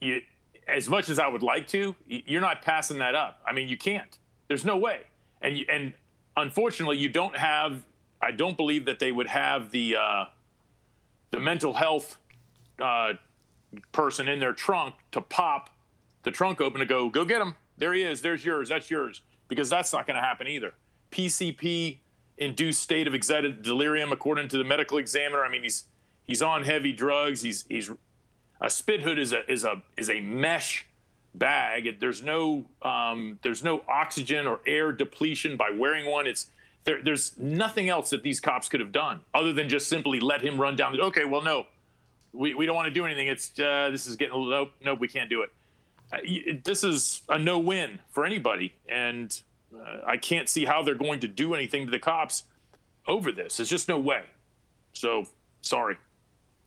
[0.00, 0.20] you,
[0.68, 3.40] as much as I would like to, you're not passing that up.
[3.46, 4.18] I mean, you can't.
[4.48, 5.00] There's no way.
[5.42, 5.94] And you, and
[6.36, 7.82] unfortunately, you don't have.
[8.22, 10.24] I don't believe that they would have the uh,
[11.30, 12.18] the mental health
[12.80, 13.14] uh,
[13.92, 15.70] person in their trunk to pop
[16.22, 17.54] the trunk open to go go get him.
[17.78, 18.20] There he is.
[18.20, 18.68] There's yours.
[18.68, 19.22] That's yours.
[19.48, 20.74] Because that's not going to happen either.
[21.10, 21.98] PCP
[22.38, 25.44] induced state of excited delirium, according to the medical examiner.
[25.44, 25.84] I mean, he's
[26.26, 27.42] he's on heavy drugs.
[27.42, 27.90] He's he's
[28.60, 30.86] a spit hood is a is a is a mesh
[31.34, 31.98] bag.
[32.00, 36.26] There's no um, there's no oxygen or air depletion by wearing one.
[36.26, 36.48] It's
[36.84, 40.42] there, there's nothing else that these cops could have done other than just simply let
[40.42, 40.98] him run down.
[40.98, 41.66] Okay, well, no,
[42.32, 43.28] we, we don't want to do anything.
[43.28, 45.50] It's uh, this is getting a little nope, nope, we can't do it.
[46.12, 46.18] Uh,
[46.64, 49.40] this is a no win for anybody, and
[49.74, 52.44] uh, I can't see how they're going to do anything to the cops
[53.06, 53.56] over this.
[53.56, 54.22] There's just no way.
[54.92, 55.26] So
[55.62, 55.96] sorry.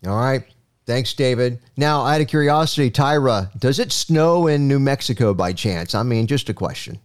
[0.08, 0.44] All right.
[0.86, 1.60] Thanks, David.
[1.78, 5.96] Now, out of curiosity, Tyra, does it snow in New Mexico by chance?
[5.96, 7.00] I mean, just a question.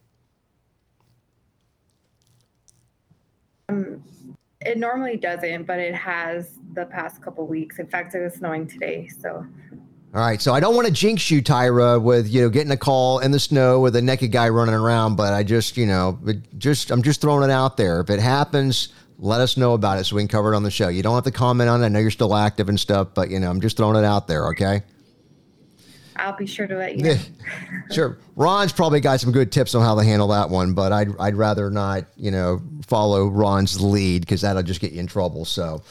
[3.68, 4.02] Um,
[4.60, 7.78] it normally doesn't, but it has the past couple weeks.
[7.78, 9.08] In fact, it was snowing today.
[9.08, 9.46] So.
[10.14, 12.76] All right, so I don't want to jinx you, Tyra, with you know getting a
[12.76, 16.18] call in the snow with a naked guy running around, but I just you know
[16.56, 18.00] just I'm just throwing it out there.
[18.00, 18.88] If it happens,
[19.18, 20.88] let us know about it so we can cover it on the show.
[20.88, 21.86] You don't have to comment on it.
[21.86, 24.28] I know you're still active and stuff, but you know, I'm just throwing it out
[24.28, 24.82] there, okay?
[26.16, 27.16] I'll be sure to let you know.
[27.92, 28.18] sure.
[28.36, 31.36] Ron's probably got some good tips on how to handle that one, but I'd, I'd
[31.36, 35.44] rather not, you know, follow Ron's lead because that'll just get you in trouble.
[35.44, 35.82] So,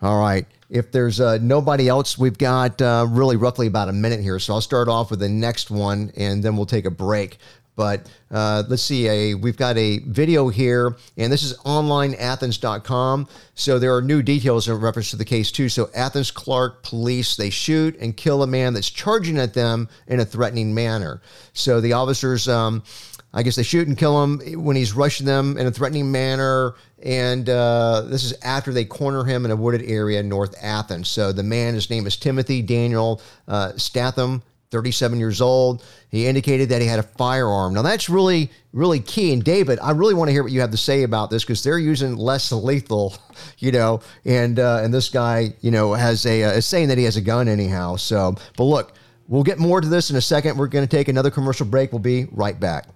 [0.00, 0.46] all right.
[0.70, 4.38] If there's uh, nobody else, we've got uh, really roughly about a minute here.
[4.38, 7.38] So I'll start off with the next one and then we'll take a break.
[7.76, 13.28] But uh, let's see, a we've got a video here, and this is onlineathens.com.
[13.54, 15.68] So there are new details in reference to the case too.
[15.68, 20.20] So Athens Clarke police they shoot and kill a man that's charging at them in
[20.20, 21.20] a threatening manner.
[21.52, 22.48] So the officers.
[22.48, 22.82] Um,
[23.36, 26.74] I guess they shoot and kill him when he's rushing them in a threatening manner.
[27.02, 31.08] And uh, this is after they corner him in a wooded area in North Athens.
[31.08, 34.42] So the man, his name is Timothy Daniel uh, Statham.
[34.74, 35.84] 37 years old.
[36.10, 37.74] He indicated that he had a firearm.
[37.74, 39.32] Now, that's really, really key.
[39.32, 41.62] And David, I really want to hear what you have to say about this because
[41.62, 43.16] they're using less lethal,
[43.58, 46.98] you know, and uh, and this guy, you know, has a uh, is saying that
[46.98, 47.94] he has a gun anyhow.
[47.94, 48.94] So, but look,
[49.28, 50.58] we'll get more to this in a second.
[50.58, 51.92] We're going to take another commercial break.
[51.92, 52.88] We'll be right back.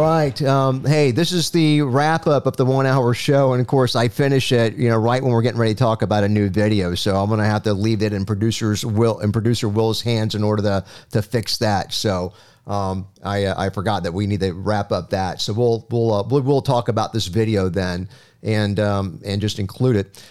[0.00, 0.40] Right.
[0.42, 3.52] Um, hey, this is the wrap up of the one hour show.
[3.52, 6.02] And of course, I finish it, you know, right when we're getting ready to talk
[6.02, 6.94] about a new video.
[6.94, 10.36] So I'm going to have to leave it in producer's Will and producer Will's hands
[10.36, 11.92] in order to, to fix that.
[11.92, 12.32] So,
[12.66, 15.40] um, I, uh, I forgot that we need to wrap up that.
[15.40, 18.08] So we'll, we'll, uh, we'll, we'll talk about this video then
[18.42, 20.24] and, um, and just include it.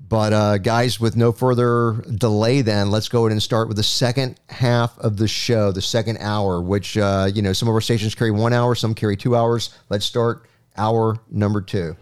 [0.00, 3.82] But uh, guys, with no further delay, then let's go ahead and start with the
[3.82, 6.62] second half of the show, the second hour.
[6.62, 9.70] Which uh, you know, some of our stations carry one hour, some carry two hours.
[9.90, 10.46] Let's start
[10.76, 11.96] hour number two.